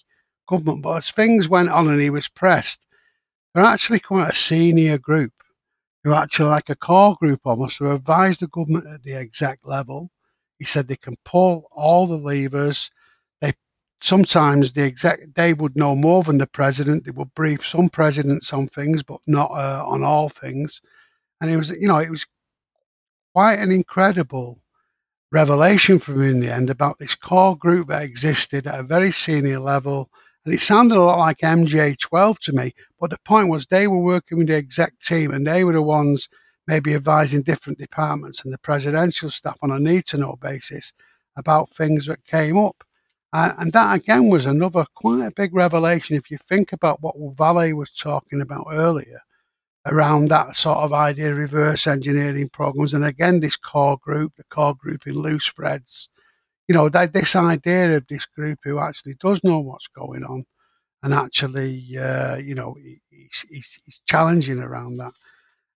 [0.47, 0.81] government.
[0.81, 2.87] But as things went on and he was pressed,
[3.53, 5.31] they're actually quite a senior group
[6.03, 10.09] who actually like a core group almost who advised the government at the exact level.
[10.57, 12.89] He said they can pull all the levers.
[13.99, 17.05] Sometimes the exec they would know more than the president.
[17.05, 20.81] They would brief some presidents on things, but not uh, on all things
[21.41, 22.25] and it was, you know, it was
[23.33, 24.59] quite an incredible
[25.31, 29.11] revelation for me in the end about this core group that existed at a very
[29.11, 30.09] senior level.
[30.45, 32.71] And it sounded a lot like MJ12 to me.
[32.99, 35.81] But the point was they were working with the exec team and they were the
[35.81, 36.29] ones
[36.65, 40.93] maybe advising different departments and the presidential staff on a need to know basis
[41.37, 42.83] about things that came up.
[43.33, 47.15] Uh, and that again was another quite a big revelation if you think about what
[47.35, 49.19] Vallée was talking about earlier
[49.87, 52.93] around that sort of idea, reverse engineering programs.
[52.93, 56.09] And again, this core group, the core group in loose threads,
[56.67, 60.45] you know, that, this idea of this group who actually does know what's going on
[61.03, 62.75] and actually, uh, you know,
[63.09, 65.13] he's, he's, he's, challenging around that.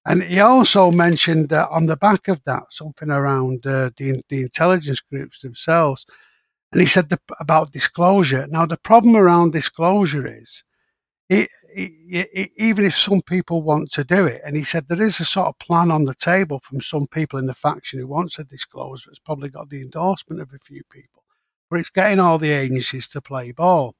[0.06, 4.41] And he also mentioned uh, on the back of that something around uh, the, the
[4.41, 6.06] intelligence groups themselves.
[6.72, 8.47] And he said the, about disclosure.
[8.49, 10.63] Now, the problem around disclosure is
[11.30, 11.49] it,
[12.57, 15.47] even if some people want to do it, and he said there is a sort
[15.47, 19.03] of plan on the table from some people in the faction who wants to disclose,
[19.03, 21.24] but it's probably got the endorsement of a few people,
[21.69, 23.95] but it's getting all the agencies to play ball.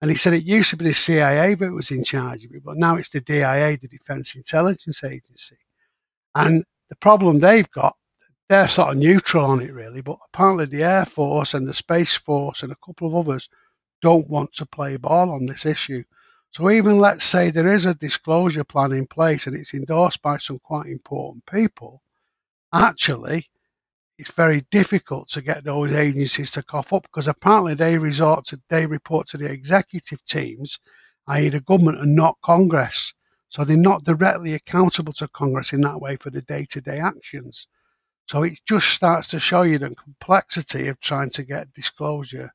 [0.00, 2.64] And he said it used to be the CIA that was in charge of it,
[2.64, 5.58] but now it's the DIA, the Defense Intelligence Agency.
[6.34, 7.96] And the problem they've got,
[8.50, 12.16] they're sort of neutral on it really, but apparently the Air Force and the Space
[12.16, 13.48] Force and a couple of others
[14.02, 16.02] don't want to play ball on this issue.
[16.50, 20.38] So even let's say there is a disclosure plan in place and it's endorsed by
[20.38, 22.02] some quite important people,
[22.74, 23.48] actually,
[24.18, 28.60] it's very difficult to get those agencies to cough up because apparently they resort to
[28.68, 30.80] they report to the executive teams,
[31.28, 33.14] i.e., the government and not Congress.
[33.48, 37.68] So they're not directly accountable to Congress in that way for the day-to-day actions.
[38.30, 42.52] So it just starts to show you the complexity of trying to get disclosure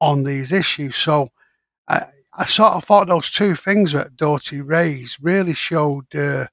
[0.00, 0.94] on these issues.
[0.94, 1.30] So
[1.88, 2.02] uh,
[2.32, 6.46] I sort of thought those two things that Doty raised really showed uh,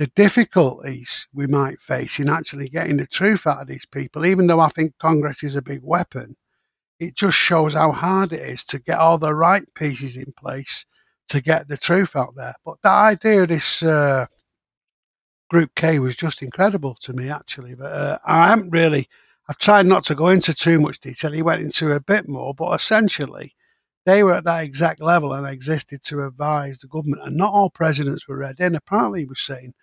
[0.00, 4.48] the difficulties we might face in actually getting the truth out of these people, even
[4.48, 6.34] though I think Congress is a big weapon,
[6.98, 10.84] it just shows how hard it is to get all the right pieces in place
[11.28, 12.54] to get the truth out there.
[12.64, 14.26] But the idea of this uh,
[15.52, 17.74] Group K was just incredible to me, actually.
[17.74, 19.06] But uh, I haven't really,
[19.50, 21.30] I've tried not to go into too much detail.
[21.30, 23.54] He went into a bit more, but essentially,
[24.06, 27.20] they were at that exact level and existed to advise the government.
[27.26, 28.74] And not all presidents were read in.
[28.74, 29.74] Apparently, he was saying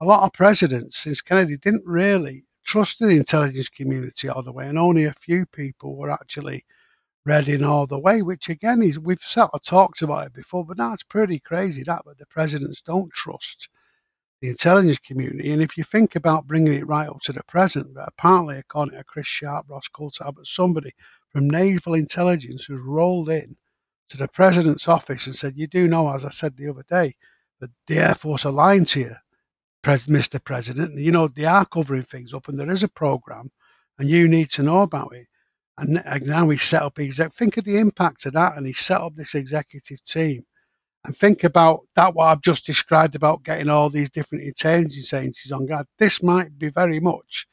[0.00, 4.66] a lot of presidents since Kennedy didn't really trust the intelligence community all the way,
[4.68, 6.64] and only a few people were actually
[7.26, 8.22] read in all the way.
[8.22, 12.04] Which again is we've sort of talked about it before, but that's pretty crazy that
[12.06, 13.68] but the presidents don't trust
[14.40, 15.52] the intelligence community.
[15.52, 19.04] And if you think about bringing it right up to the present, apparently, according to
[19.04, 20.92] Chris Sharp, Ross Coulthart, but somebody
[21.28, 23.56] from naval intelligence who's rolled in
[24.08, 27.14] to the president's office and said, "You do know, as I said the other day,
[27.60, 29.16] that the Air Force are lying to you,
[29.84, 30.42] Mr.
[30.42, 30.98] President.
[30.98, 33.52] You know they are covering things up, and there is a program,
[33.98, 35.28] and you need to know about it."
[35.78, 37.32] And, now he set up exec.
[37.32, 40.44] Think of the impact of that, and he set up this executive team.
[41.04, 42.14] And think about that.
[42.14, 45.86] What I've just described about getting all these different intelligence agencies on guard.
[45.98, 47.46] This might be very much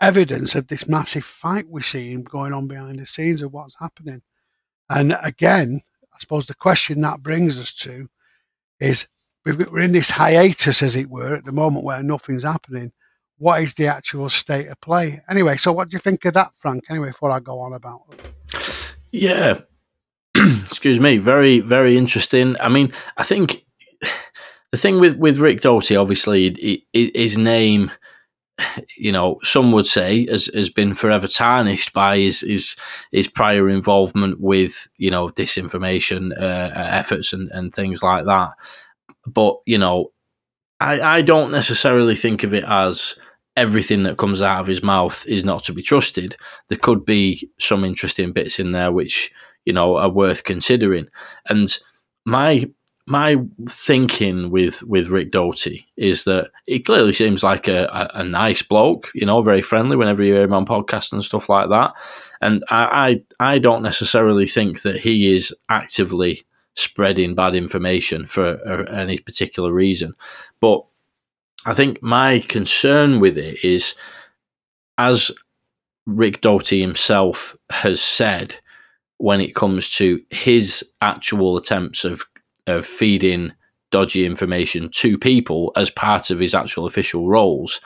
[0.00, 4.22] evidence of this massive fight we're seeing going on behind the scenes of what's happening.
[4.88, 5.82] And again,
[6.12, 8.08] I suppose the question that brings us to
[8.80, 9.06] is
[9.44, 12.92] we're in this hiatus, as it were, at the moment where nothing's happening.
[13.38, 15.22] What is the actual state of play?
[15.30, 16.84] Anyway, so what do you think of that, Frank?
[16.90, 18.02] Anyway, before I go on about.
[19.12, 19.60] Yeah.
[20.36, 21.18] Excuse me.
[21.18, 22.56] Very, very interesting.
[22.60, 23.64] I mean, I think
[24.72, 27.90] the thing with, with Rick Doty, obviously, his name
[28.96, 32.76] you know, some would say has, has been forever tarnished by his, his
[33.12, 38.50] his prior involvement with you know disinformation uh, efforts and, and things like that.
[39.26, 40.12] But you know,
[40.78, 43.18] I I don't necessarily think of it as
[43.56, 46.36] everything that comes out of his mouth is not to be trusted.
[46.68, 49.30] There could be some interesting bits in there which
[49.64, 51.08] you know are worth considering.
[51.48, 51.76] And
[52.24, 52.68] my
[53.06, 53.36] my
[53.68, 58.62] thinking with with Rick Doty is that he clearly seems like a, a, a, nice
[58.62, 61.92] bloke, you know, very friendly whenever you hear him on podcasts and stuff like that.
[62.40, 66.44] And I, I, I don't necessarily think that he is actively
[66.76, 70.14] spreading bad information for any particular reason.
[70.60, 70.84] But
[71.66, 73.96] I think my concern with it is,
[74.98, 75.32] as
[76.06, 78.60] Rick Doty himself has said,
[79.20, 82.24] when it comes to his actual attempts of
[82.66, 83.52] of feeding
[83.90, 87.80] dodgy information to people as part of his actual official roles,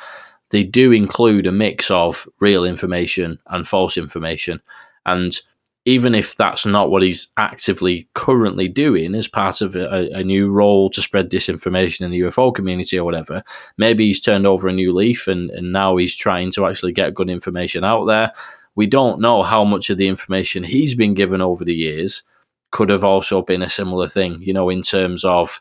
[0.50, 4.60] they do include a mix of real information and false information.
[5.06, 5.36] And
[5.86, 10.50] even if that's not what he's actively currently doing as part of a, a, new
[10.50, 13.42] role to spread disinformation in the UFO community or whatever,
[13.76, 17.14] maybe he's turned over a new leaf and, and now he's trying to actually get
[17.14, 18.32] good information out there.
[18.74, 22.22] We don't know how much of the information he's been given over the years
[22.72, 25.60] could have also been a similar thing, you know, in terms of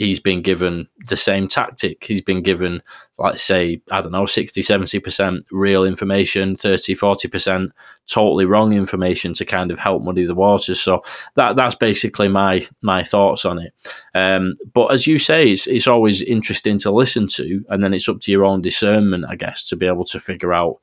[0.00, 2.02] he's been given the same tactic.
[2.02, 2.82] He's been given,
[3.18, 7.70] like, say, I don't know, 60, 70% real information, 30, 40%
[8.08, 10.80] totally wrong information to kind of help muddy the waters.
[10.80, 11.04] So
[11.36, 13.74] that that's basically my my thoughts on it.
[14.14, 18.08] Um, but as you say, it's, it's always interesting to listen to, and then it's
[18.08, 20.78] up to your own discernment, I guess, to be able to figure out,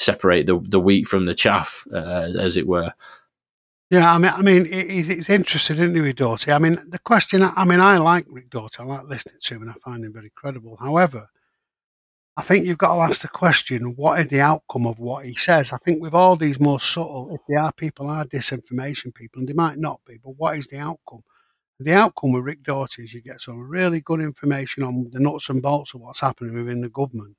[0.00, 2.92] separate the, the wheat from the chaff, uh, as it were.
[3.90, 6.52] Yeah, I mean, I mean, it's, interesting, isn't it, with Doty?
[6.52, 7.42] I mean, the question.
[7.42, 8.76] I mean, I like Rick Doty.
[8.78, 10.76] I like listening to him, and I find him very credible.
[10.80, 11.28] However,
[12.36, 15.34] I think you've got to ask the question: What is the outcome of what he
[15.34, 15.72] says?
[15.72, 19.48] I think with all these more subtle, if there are people are disinformation people, and
[19.48, 21.24] they might not be, but what is the outcome?
[21.80, 25.48] The outcome with Rick Doty is you get some really good information on the nuts
[25.48, 27.36] and bolts of what's happening within the government.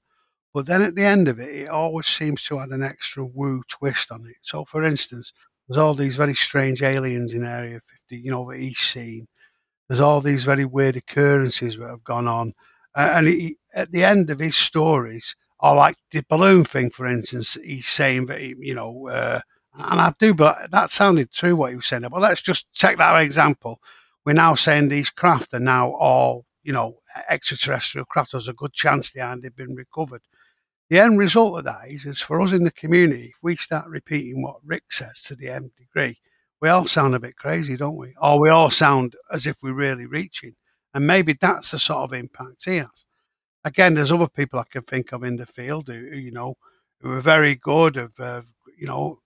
[0.54, 3.64] But then at the end of it, it always seems to add an extra woo
[3.70, 4.38] twist on it.
[4.42, 5.32] So, for instance,
[5.68, 7.80] there's all these very strange aliens in Area
[8.10, 9.28] 50, you know, the East Scene.
[9.88, 12.52] There's all these very weird occurrences that have gone on.
[12.96, 17.06] Uh, and he, at the end of his stories, or like the balloon thing, for
[17.06, 19.40] instance, he's saying that, he, you know, uh,
[19.74, 22.04] and I do, but that sounded true what he was saying.
[22.12, 23.80] But let's just take that example.
[24.26, 26.98] We're now saying these craft are now all, you know,
[27.30, 28.34] extraterrestrial craft.
[28.34, 30.22] There's a good chance they are they've been recovered
[30.92, 33.88] the end result of that is, is for us in the community, if we start
[33.88, 36.18] repeating what Rick says to the nth degree,
[36.62, 38.14] we all sound a bit crazy, don't we?
[38.22, 40.54] Or we all sound as if we're really reaching.
[40.94, 43.06] And maybe that's the sort of impact he has.
[43.64, 46.56] Again, there's other people I can think of in the field who, you know,
[47.00, 48.42] who are very good, have, uh,
[48.78, 49.22] you know,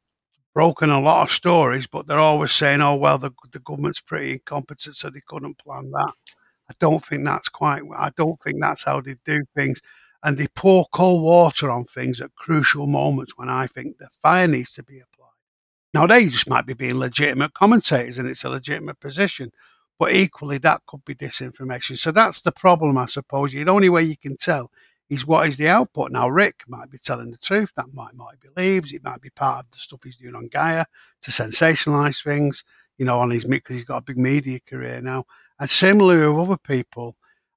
[0.54, 4.34] broken a lot of stories, but they're always saying, oh, well, the, the government's pretty
[4.34, 6.14] incompetent, so they couldn't plan that.
[6.70, 7.82] I don't think that's quite.
[7.98, 9.82] I don't think that's how they do things.
[10.26, 14.48] And they pour cold water on things at crucial moments when I think the fire
[14.48, 15.30] needs to be applied.
[15.94, 19.52] Now they just might be being legitimate commentators, and it's a legitimate position.
[20.00, 21.98] But equally, that could be disinformation.
[21.98, 23.52] So that's the problem, I suppose.
[23.52, 24.72] The only way you can tell
[25.10, 26.12] is what is the output.
[26.12, 27.72] Now, Rick might be telling the truth.
[27.78, 28.94] That might might believes.
[28.94, 30.86] It might be part of the stuff he's doing on Gaia
[31.22, 32.66] to sensationalize things.
[32.98, 35.26] You know, on his because he's got a big media career now.
[35.60, 37.16] And similarly with other people,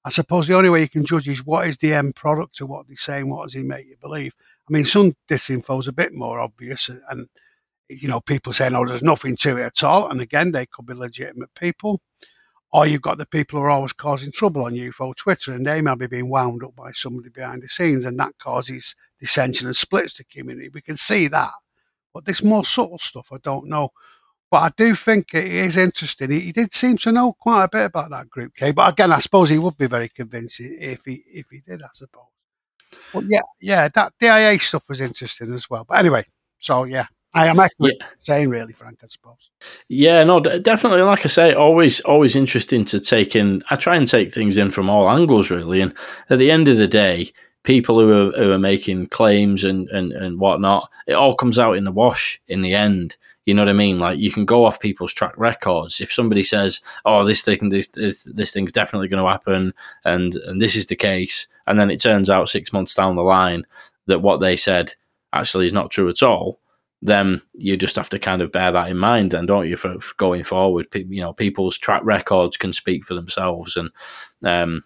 [0.08, 2.70] I suppose the only way you can judge is what is the end product of
[2.70, 3.28] what they're saying.
[3.28, 4.32] What does he make you believe?
[4.66, 7.28] I mean, some disinfo is a bit more obvious, and
[7.90, 10.86] you know, people saying, "Oh, there's nothing to it at all," and again, they could
[10.86, 12.00] be legitimate people.
[12.72, 15.82] Or you've got the people who are always causing trouble on UFO Twitter, and they
[15.82, 19.76] may be being wound up by somebody behind the scenes, and that causes dissension and
[19.76, 20.70] splits the community.
[20.70, 21.52] We can see that.
[22.14, 23.90] But this more subtle stuff, I don't know.
[24.50, 26.30] But I do think it is interesting.
[26.30, 28.72] He, he, did seem to know quite a bit about that group K.
[28.72, 31.82] But again, I suppose he would be very convincing if he if he did.
[31.82, 32.24] I suppose.
[33.12, 35.84] But yeah, yeah, that DIA stuff was interesting as well.
[35.86, 36.24] But anyway,
[36.58, 37.04] so yeah,
[37.34, 38.06] I am actually yeah.
[38.18, 39.00] saying really, Frank.
[39.02, 39.50] I suppose.
[39.88, 41.02] Yeah, no, definitely.
[41.02, 43.62] Like I say, always, always interesting to take in.
[43.70, 45.82] I try and take things in from all angles, really.
[45.82, 45.94] And
[46.30, 47.32] at the end of the day,
[47.64, 51.76] people who are, who are making claims and, and, and whatnot, it all comes out
[51.76, 53.16] in the wash in the end.
[53.48, 53.98] You know what I mean?
[53.98, 56.02] Like you can go off people's track records.
[56.02, 59.72] If somebody says, "Oh, this thing, this this, this thing's definitely going to happen,"
[60.04, 63.22] and and this is the case, and then it turns out six months down the
[63.22, 63.64] line
[64.04, 64.92] that what they said
[65.32, 66.60] actually is not true at all,
[67.00, 69.98] then you just have to kind of bear that in mind, then, don't you, for,
[69.98, 70.86] for going forward?
[70.92, 73.88] you know, people's track records can speak for themselves, and
[74.44, 74.84] um,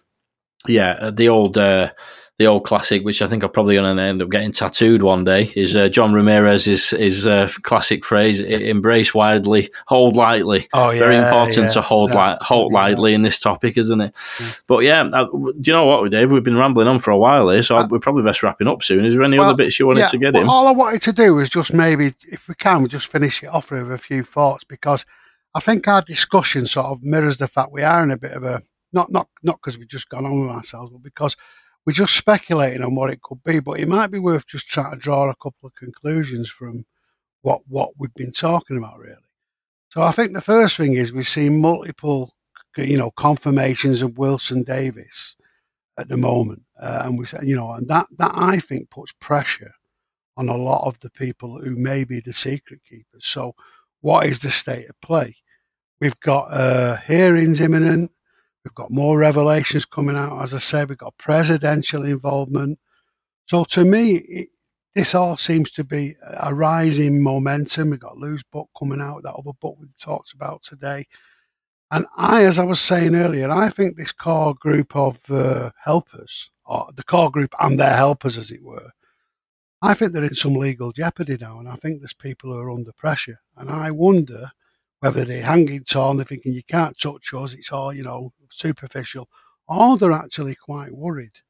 [0.69, 1.57] yeah, the old.
[1.57, 1.91] Uh,
[2.39, 5.23] the old classic, which I think I'm probably going to end up getting tattooed one
[5.23, 10.99] day, is uh, John Ramirez's his uh, classic phrase: "Embrace widely, hold lightly." Oh yeah,
[10.99, 11.69] very important yeah.
[11.69, 12.31] to hold yeah.
[12.31, 14.15] li- hold lightly in this topic, isn't it?
[14.67, 16.31] But yeah, uh, do you know what, Dave?
[16.31, 18.81] We've been rambling on for a while here, so uh, we're probably best wrapping up
[18.81, 19.05] soon.
[19.05, 20.47] Is there any well, other bits you wanted to get in?
[20.47, 23.47] All I wanted to do was just maybe, if we can, we just finish it
[23.47, 25.05] off with a few thoughts because
[25.53, 28.43] I think our discussion sort of mirrors the fact we are in a bit of
[28.43, 31.37] a not not not because we've just gone on with ourselves, but because
[31.85, 34.91] we're just speculating on what it could be, but it might be worth just trying
[34.91, 36.85] to draw a couple of conclusions from
[37.41, 39.15] what what we've been talking about, really.
[39.89, 42.33] So I think the first thing is we've seen multiple,
[42.77, 45.35] you know, confirmations of Wilson Davis
[45.99, 49.73] at the moment, uh, and we, you know, and that that I think puts pressure
[50.37, 53.25] on a lot of the people who may be the secret keepers.
[53.25, 53.55] So,
[54.01, 55.35] what is the state of play?
[55.99, 58.11] We've got uh, hearings imminent.
[58.63, 60.41] We've got more revelations coming out.
[60.41, 62.79] As I said, we've got presidential involvement.
[63.45, 64.49] So to me, it,
[64.95, 67.89] this all seems to be a rising momentum.
[67.89, 71.05] We've got Lue's book coming out, that other book we talked about today.
[71.91, 76.51] And I, as I was saying earlier, I think this core group of uh, helpers,
[76.65, 78.91] or the core group and their helpers, as it were,
[79.81, 81.59] I think they're in some legal jeopardy now.
[81.59, 83.41] And I think there's people who are under pressure.
[83.57, 84.51] And I wonder
[85.03, 89.27] whether they're hanging on, they're thinking you can't touch us, it's all, you know, superficial,
[89.67, 91.41] or they're actually quite worried.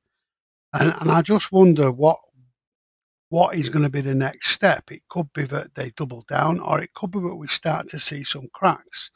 [0.74, 2.18] And, and I just wonder what
[3.30, 4.92] what is going to be the next step.
[4.92, 8.00] It could be that they double down, or it could be that we start to
[8.00, 9.12] see some cracks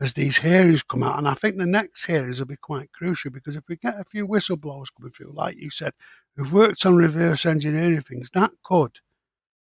[0.00, 1.18] as these hearings come out.
[1.18, 4.04] And I think the next hearings will be quite crucial because if we get a
[4.04, 5.92] few whistleblowers coming through, like you said,
[6.34, 8.98] who've worked on reverse engineering things, that could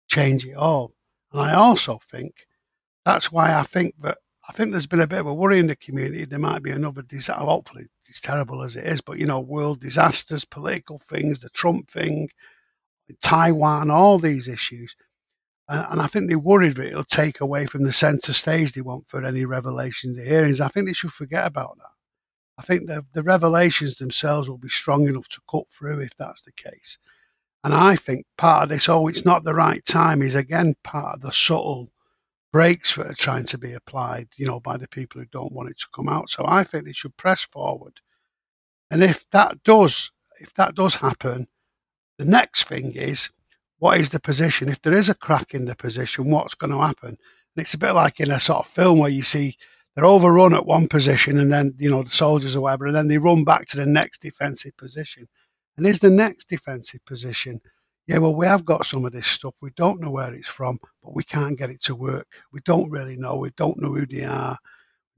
[0.09, 0.93] change it all.
[1.33, 2.47] And I also think
[3.05, 4.19] that's why I think that
[4.49, 6.25] I think there's been a bit of a worry in the community.
[6.27, 7.45] There might be another disaster.
[7.45, 11.91] Hopefully, it's terrible as it is, but you know, world disasters, political things, the Trump
[11.91, 12.29] thing,
[13.23, 14.95] Taiwan, all these issues.
[15.67, 18.83] Uh, and I think they're worried that it'll take away from the centre stage they
[18.83, 20.61] want for any revelations or hearings.
[20.61, 21.95] I think they should forget about that.
[22.59, 26.43] I think the, the revelations themselves will be strong enough to cut through if that's
[26.43, 26.99] the case.
[27.65, 31.17] And I think part of this, oh, it's not the right time, is again part
[31.17, 31.91] of the subtle
[32.55, 35.69] brakes that are trying to be applied, you know, by the people who don't want
[35.69, 36.31] it to come out.
[36.31, 37.95] So I think they should press forward.
[38.93, 41.49] And if that does, if that does happen,
[42.17, 43.33] the next thing is
[43.81, 44.69] what is the position?
[44.69, 47.09] If there is a crack in the position, what's going to happen?
[47.09, 47.19] And
[47.57, 49.57] it's a bit like in a sort of film where you see
[49.97, 53.09] they're overrun at one position and then, you know, the soldiers or whatever, and then
[53.09, 55.27] they run back to the next defensive position.
[55.77, 57.63] And is the next defensive position
[58.07, 59.55] yeah, well, we have got some of this stuff.
[59.63, 62.27] We don't know where it's from, but we can't get it to work.
[62.53, 63.37] We don't really know.
[63.39, 64.59] We don't know who they are.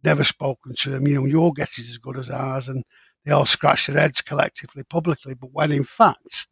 [0.04, 1.06] Never spoken to them.
[1.06, 2.84] You know, your guess is as good as ours, and
[3.24, 5.34] they all scratch their heads collectively, publicly.
[5.34, 6.46] But when in fact,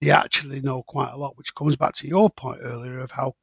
[0.00, 3.34] they actually know quite a lot, which comes back to your point earlier of how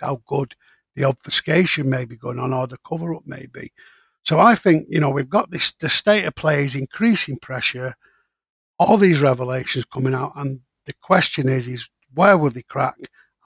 [0.00, 0.54] how good
[0.94, 3.72] the obfuscation may be going on or the cover up may be.
[4.22, 7.94] So I think, you know, we've got this, the state of play is increasing pressure,
[8.78, 10.32] all these revelations coming out.
[10.36, 12.96] And the question is, is where will they crack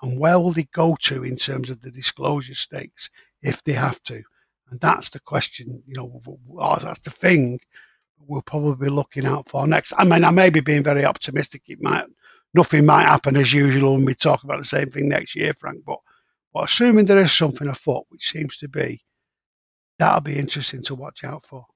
[0.03, 3.11] and where will they go to in terms of the disclosure stakes
[3.43, 4.23] if they have to?
[4.71, 6.21] And that's the question, you know,
[6.83, 7.61] that's the thing
[8.27, 9.93] we'll probably be looking out for next.
[9.97, 11.63] I mean, I may be being very optimistic.
[11.69, 12.05] It might,
[12.53, 15.85] nothing might happen as usual when we talk about the same thing next year, Frank.
[15.87, 15.99] But,
[16.53, 19.01] but assuming there is something afoot, which seems to be,
[19.99, 21.67] that'll be interesting to watch out for.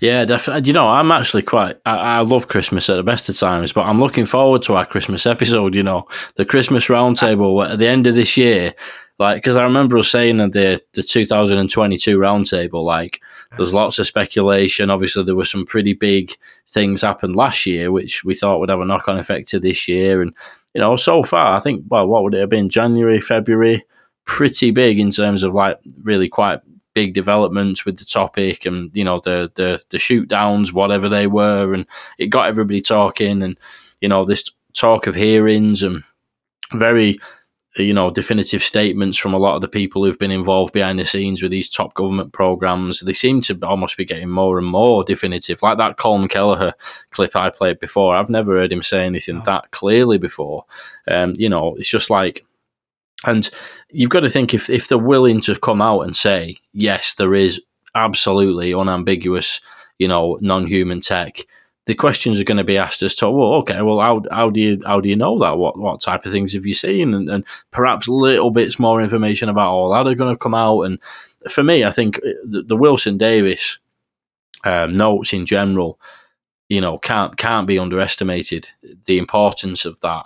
[0.00, 0.68] Yeah, definitely.
[0.68, 1.76] You know, I'm actually quite.
[1.84, 4.86] I, I, love Christmas at the best of times, but I'm looking forward to our
[4.86, 5.74] Christmas episode.
[5.74, 8.74] You know, the Christmas roundtable at the end of this year.
[9.18, 13.20] Like, because I remember us saying that the the 2022 roundtable, like,
[13.58, 14.88] there's lots of speculation.
[14.88, 16.32] Obviously, there were some pretty big
[16.66, 19.86] things happened last year, which we thought would have a knock on effect to this
[19.88, 20.22] year.
[20.22, 20.34] And
[20.74, 22.70] you know, so far, I think, well, what would it have been?
[22.70, 23.84] January, February,
[24.24, 26.60] pretty big in terms of like really quite
[26.94, 31.26] big developments with the topic and you know the the the shoot downs, whatever they
[31.26, 31.86] were, and
[32.18, 33.42] it got everybody talking.
[33.42, 33.58] And
[34.00, 34.44] you know this
[34.74, 36.02] talk of hearings and
[36.72, 37.18] very
[37.76, 41.04] you know definitive statements from a lot of the people who've been involved behind the
[41.04, 43.00] scenes with these top government programs.
[43.00, 46.74] They seem to almost be getting more and more definitive like that colm kelleher
[47.10, 48.16] clip i played before.
[48.16, 50.64] I've never heard him say anything that clearly before.
[51.08, 52.44] Um, you know it's just like
[53.26, 53.50] and
[53.90, 57.34] you've got to think if, if they're willing to come out and say, yes, there
[57.34, 57.62] is
[57.94, 59.60] absolutely unambiguous,
[59.98, 61.46] you know, non human tech,
[61.86, 64.60] the questions are going to be asked as to, well, okay, well, how, how do
[64.60, 65.58] you how do you know that?
[65.58, 67.14] What what type of things have you seen?
[67.14, 70.82] And, and perhaps little bits more information about all that are going to come out.
[70.82, 70.98] And
[71.48, 73.78] for me, I think the, the Wilson Davis
[74.64, 75.98] um, notes in general,
[76.68, 78.68] you know, can't can't be underestimated.
[79.06, 80.24] The importance of that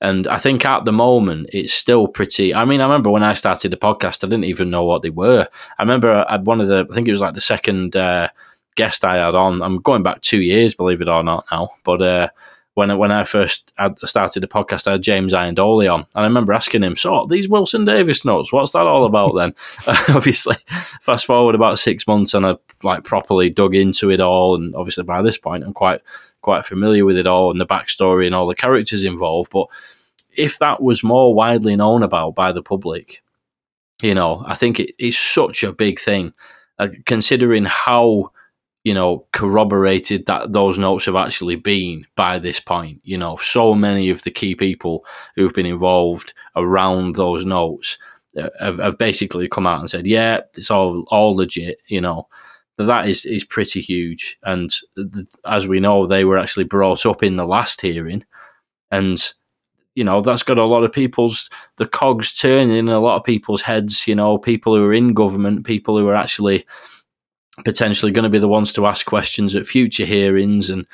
[0.00, 2.54] and I think at the moment, it's still pretty.
[2.54, 5.10] I mean, I remember when I started the podcast, I didn't even know what they
[5.10, 5.48] were.
[5.78, 8.28] I remember I one of the, I think it was like the second uh,
[8.74, 9.62] guest I had on.
[9.62, 11.70] I'm going back two years, believe it or not, now.
[11.82, 12.28] But uh,
[12.74, 13.72] when when I first
[14.04, 17.48] started the podcast, I had James Iandoli on, and I remember asking him, "So these
[17.48, 19.54] Wilson Davis notes, what's that all about?" then,
[20.14, 20.56] obviously,
[21.00, 25.04] fast forward about six months, and I like properly dug into it all, and obviously
[25.04, 26.02] by this point, I'm quite
[26.46, 29.50] quite familiar with it all and the backstory and all the characters involved.
[29.50, 29.66] But
[30.36, 33.20] if that was more widely known about by the public,
[34.00, 36.32] you know, I think it is such a big thing,
[36.78, 38.30] uh, considering how
[38.84, 43.00] you know corroborated that those notes have actually been by this point.
[43.02, 45.04] You know, so many of the key people
[45.34, 47.98] who've been involved around those notes
[48.38, 52.28] uh, have, have basically come out and said, "Yeah, it's all all legit." You know,
[52.84, 54.38] that is is pretty huge.
[54.42, 58.24] And th- as we know, they were actually brought up in the last hearing,
[58.90, 59.22] and
[59.94, 61.48] you know that's got a lot of people's
[61.78, 64.06] the cogs turning in a lot of people's heads.
[64.06, 66.66] You know, people who are in government, people who are actually
[67.64, 70.86] potentially going to be the ones to ask questions at future hearings, and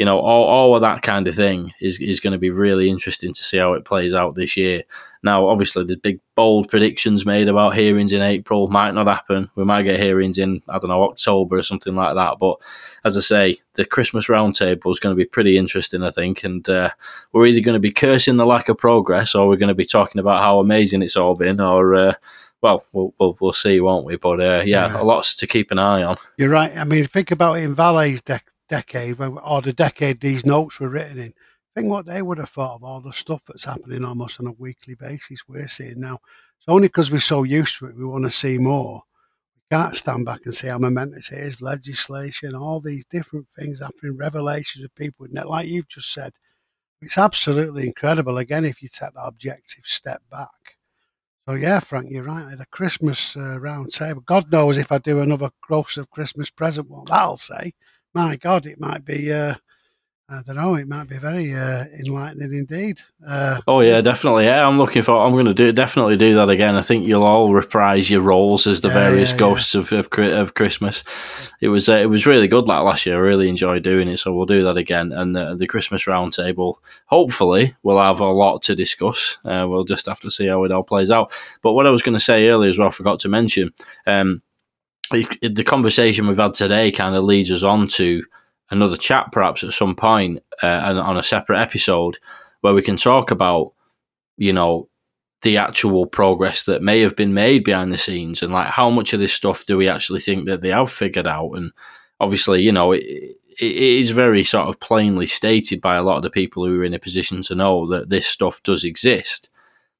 [0.00, 2.88] you know, all, all of that kind of thing is, is going to be really
[2.88, 4.82] interesting to see how it plays out this year.
[5.22, 9.50] Now, obviously, the big bold predictions made about hearings in April might not happen.
[9.56, 12.38] We might get hearings in, I don't know, October or something like that.
[12.40, 12.56] But
[13.04, 16.44] as I say, the Christmas roundtable is going to be pretty interesting, I think.
[16.44, 16.88] And uh,
[17.34, 19.84] we're either going to be cursing the lack of progress or we're going to be
[19.84, 21.94] talking about how amazing it's all been or.
[21.94, 22.14] Uh,
[22.62, 24.16] well, well, we'll, we'll see, won't we?
[24.16, 26.16] But uh, yeah, yeah, lots to keep an eye on.
[26.36, 26.74] You're right.
[26.76, 30.80] I mean, think about it in Vallée's deck decade, when, or the decade these notes
[30.80, 31.34] were written in,
[31.74, 34.52] think what they would have thought of all the stuff that's happening almost on a
[34.52, 36.18] weekly basis we're seeing now.
[36.56, 39.02] It's only because we're so used to it, we want to see more.
[39.56, 41.28] We can't stand back and say, I'm momentous.
[41.28, 46.32] Here's legislation, all these different things happening, revelations of people, like you've just said.
[47.02, 48.38] It's absolutely incredible.
[48.38, 50.76] Again, if you take the objective step back.
[51.48, 52.52] So yeah, Frank, you're right.
[52.52, 54.20] At the Christmas uh, round table.
[54.20, 57.72] God knows if I do another gross of Christmas present Well, that'll say
[58.14, 59.32] my God, it might be.
[59.32, 59.54] Uh,
[60.32, 60.76] I don't know.
[60.76, 63.00] It might be very uh, enlightening indeed.
[63.26, 64.44] Uh, oh yeah, definitely.
[64.44, 65.26] Yeah, I'm looking for.
[65.26, 66.76] I'm going to do definitely do that again.
[66.76, 69.80] I think you'll all reprise your roles as the yeah, various yeah, ghosts yeah.
[69.80, 71.02] Of, of, of Christmas.
[71.60, 73.16] It was uh, it was really good like last year.
[73.16, 75.10] I really enjoyed doing it, so we'll do that again.
[75.12, 76.76] And the, the Christmas roundtable,
[77.06, 79.36] hopefully, we'll have a lot to discuss.
[79.44, 81.32] Uh, we'll just have to see how it all plays out.
[81.60, 83.74] But what I was going to say earlier as well, I forgot to mention.
[84.06, 84.42] Um,
[85.10, 88.24] the conversation we've had today kind of leads us on to
[88.70, 92.18] another chat, perhaps at some point uh, on a separate episode,
[92.60, 93.72] where we can talk about,
[94.36, 94.88] you know,
[95.42, 99.12] the actual progress that may have been made behind the scenes and like how much
[99.12, 101.52] of this stuff do we actually think that they have figured out?
[101.52, 101.72] And
[102.20, 106.22] obviously you know it, it is very sort of plainly stated by a lot of
[106.22, 109.50] the people who are in a position to know that this stuff does exist.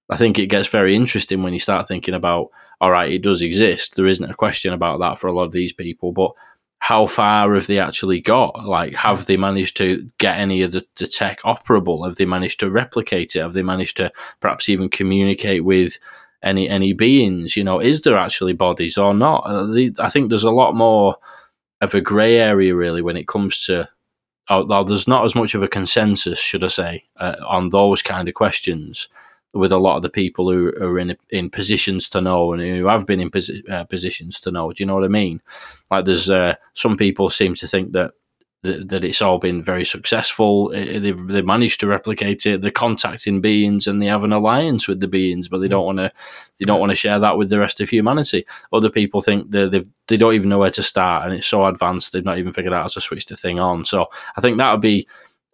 [0.09, 2.51] I think it gets very interesting when you start thinking about
[2.81, 3.97] all right, it does exist.
[3.97, 6.33] There isn't a question about that for a lot of these people, but
[6.79, 8.65] how far have they actually got?
[8.65, 12.07] Like, have they managed to get any of the, the tech operable?
[12.07, 13.41] Have they managed to replicate it?
[13.41, 15.99] Have they managed to perhaps even communicate with
[16.43, 17.55] any any beings?
[17.55, 19.43] You know, is there actually bodies or not?
[19.47, 21.17] Uh, I think there's a lot more
[21.83, 23.89] of a grey area really when it comes to.
[24.49, 28.27] Oh, there's not as much of a consensus, should I say, uh, on those kind
[28.27, 29.07] of questions
[29.53, 32.87] with a lot of the people who are in in positions to know and who
[32.87, 34.73] have been in posi- uh, positions to know.
[34.73, 35.41] Do you know what I mean?
[35.91, 38.13] Like, there's uh, some people seem to think that
[38.63, 40.69] that, that it's all been very successful.
[40.71, 42.61] They've they managed to replicate it.
[42.61, 45.99] They're contacting beings and they have an alliance with the beings, but they don't want
[45.99, 46.13] to
[46.59, 48.45] they don't want to share that with the rest of humanity.
[48.73, 51.65] Other people think they they they don't even know where to start, and it's so
[51.65, 53.85] advanced they've not even figured out how to switch the thing on.
[53.85, 54.07] So
[54.37, 55.09] I think that would be.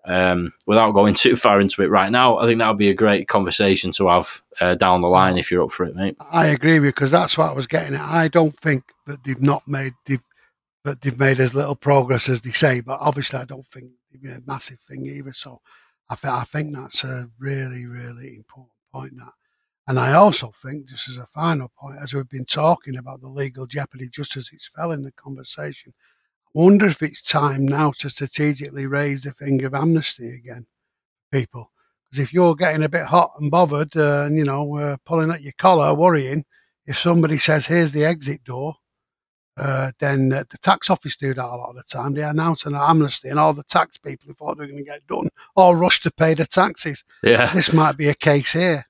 [0.07, 2.95] Um, without going too far into it right now, I think that would be a
[2.95, 6.17] great conversation to have uh, down the line if you're up for it, mate.
[6.33, 8.03] I agree with you because that's what I was getting at.
[8.03, 10.23] I don't think that they've not made they've
[10.87, 12.81] but they've made as little progress as they say.
[12.81, 15.33] But obviously, I don't think they've made a massive thing either.
[15.33, 15.61] So
[16.09, 19.17] I, th- I think that's a really, really important point.
[19.17, 19.33] That,
[19.89, 23.27] and I also think, just as a final point, as we've been talking about the
[23.27, 25.93] legal jeopardy, just as it's fell in the conversation,
[26.57, 30.67] wonder if it's time now to strategically raise the thing of amnesty again,
[31.31, 31.71] people.
[32.05, 35.31] Because if you're getting a bit hot and bothered, uh, and you know, uh, pulling
[35.31, 36.45] at your collar, worrying,
[36.87, 38.77] if somebody says, "Here's the exit door,"
[39.59, 42.15] uh, then uh, the tax office do that a lot of the time.
[42.15, 44.91] They announce an amnesty, and all the tax people who thought they were going to
[44.91, 47.05] get done all rush to pay the taxes.
[47.23, 48.87] Yeah, this might be a case here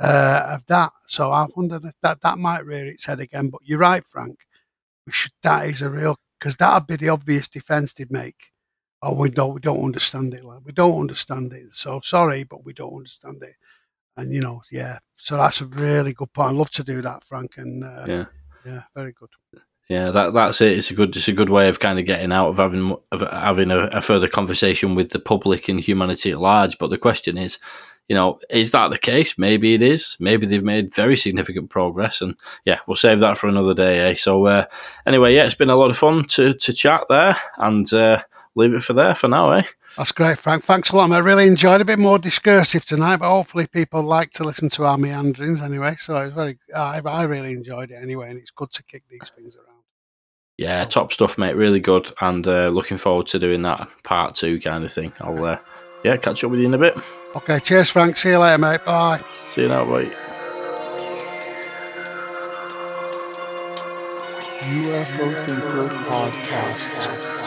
[0.00, 0.90] uh, of that.
[1.06, 3.50] So I wonder that, that that might rear its head again.
[3.50, 4.40] But you're right, Frank.
[5.06, 5.32] We should.
[5.42, 8.52] That is a real because that'd be the obvious defence they'd make.
[9.02, 10.44] Oh, we don't we don't understand it.
[10.44, 11.70] Like we don't understand it.
[11.72, 13.54] So sorry, but we don't understand it.
[14.18, 14.98] And you know, yeah.
[15.16, 16.50] So that's a really good point.
[16.50, 17.56] I'd love to do that, Frank.
[17.56, 18.24] And uh, yeah,
[18.66, 19.30] yeah, very good
[19.88, 20.78] yeah, that that's it.
[20.78, 23.20] It's a good it's a good way of kind of getting out of having of
[23.20, 26.78] having a, a, further conversation with the public and humanity at large.
[26.78, 27.58] But the question is,
[28.08, 29.38] you know, is that the case?
[29.38, 30.16] Maybe it is.
[30.20, 34.10] Maybe they've made very significant progress, and yeah, we'll save that for another day.
[34.10, 34.14] Eh?
[34.14, 34.66] So uh,
[35.06, 38.22] anyway, yeah, it's been a lot of fun to to chat there, and uh,
[38.54, 39.62] leave it for there for now, eh?
[39.96, 40.64] That's great, Frank.
[40.64, 41.12] Thanks a lot.
[41.12, 44.84] I really enjoyed a bit more discursive tonight, but hopefully people like to listen to
[44.84, 45.94] our meanderings anyway.
[45.96, 49.30] So it's very, I, I really enjoyed it anyway, and it's good to kick these
[49.36, 49.82] things around.
[50.56, 51.54] Yeah, top stuff, mate.
[51.54, 55.12] Really good, and uh, looking forward to doing that part two kind of thing.
[55.20, 55.58] I'll uh,
[56.04, 56.96] yeah catch up with you in a bit.
[57.36, 58.16] Okay, cheers, Frank.
[58.16, 58.84] See you later, mate.
[58.84, 59.20] Bye.
[59.48, 60.12] See you now, mate.
[64.62, 67.43] UFO Thinker Podcast.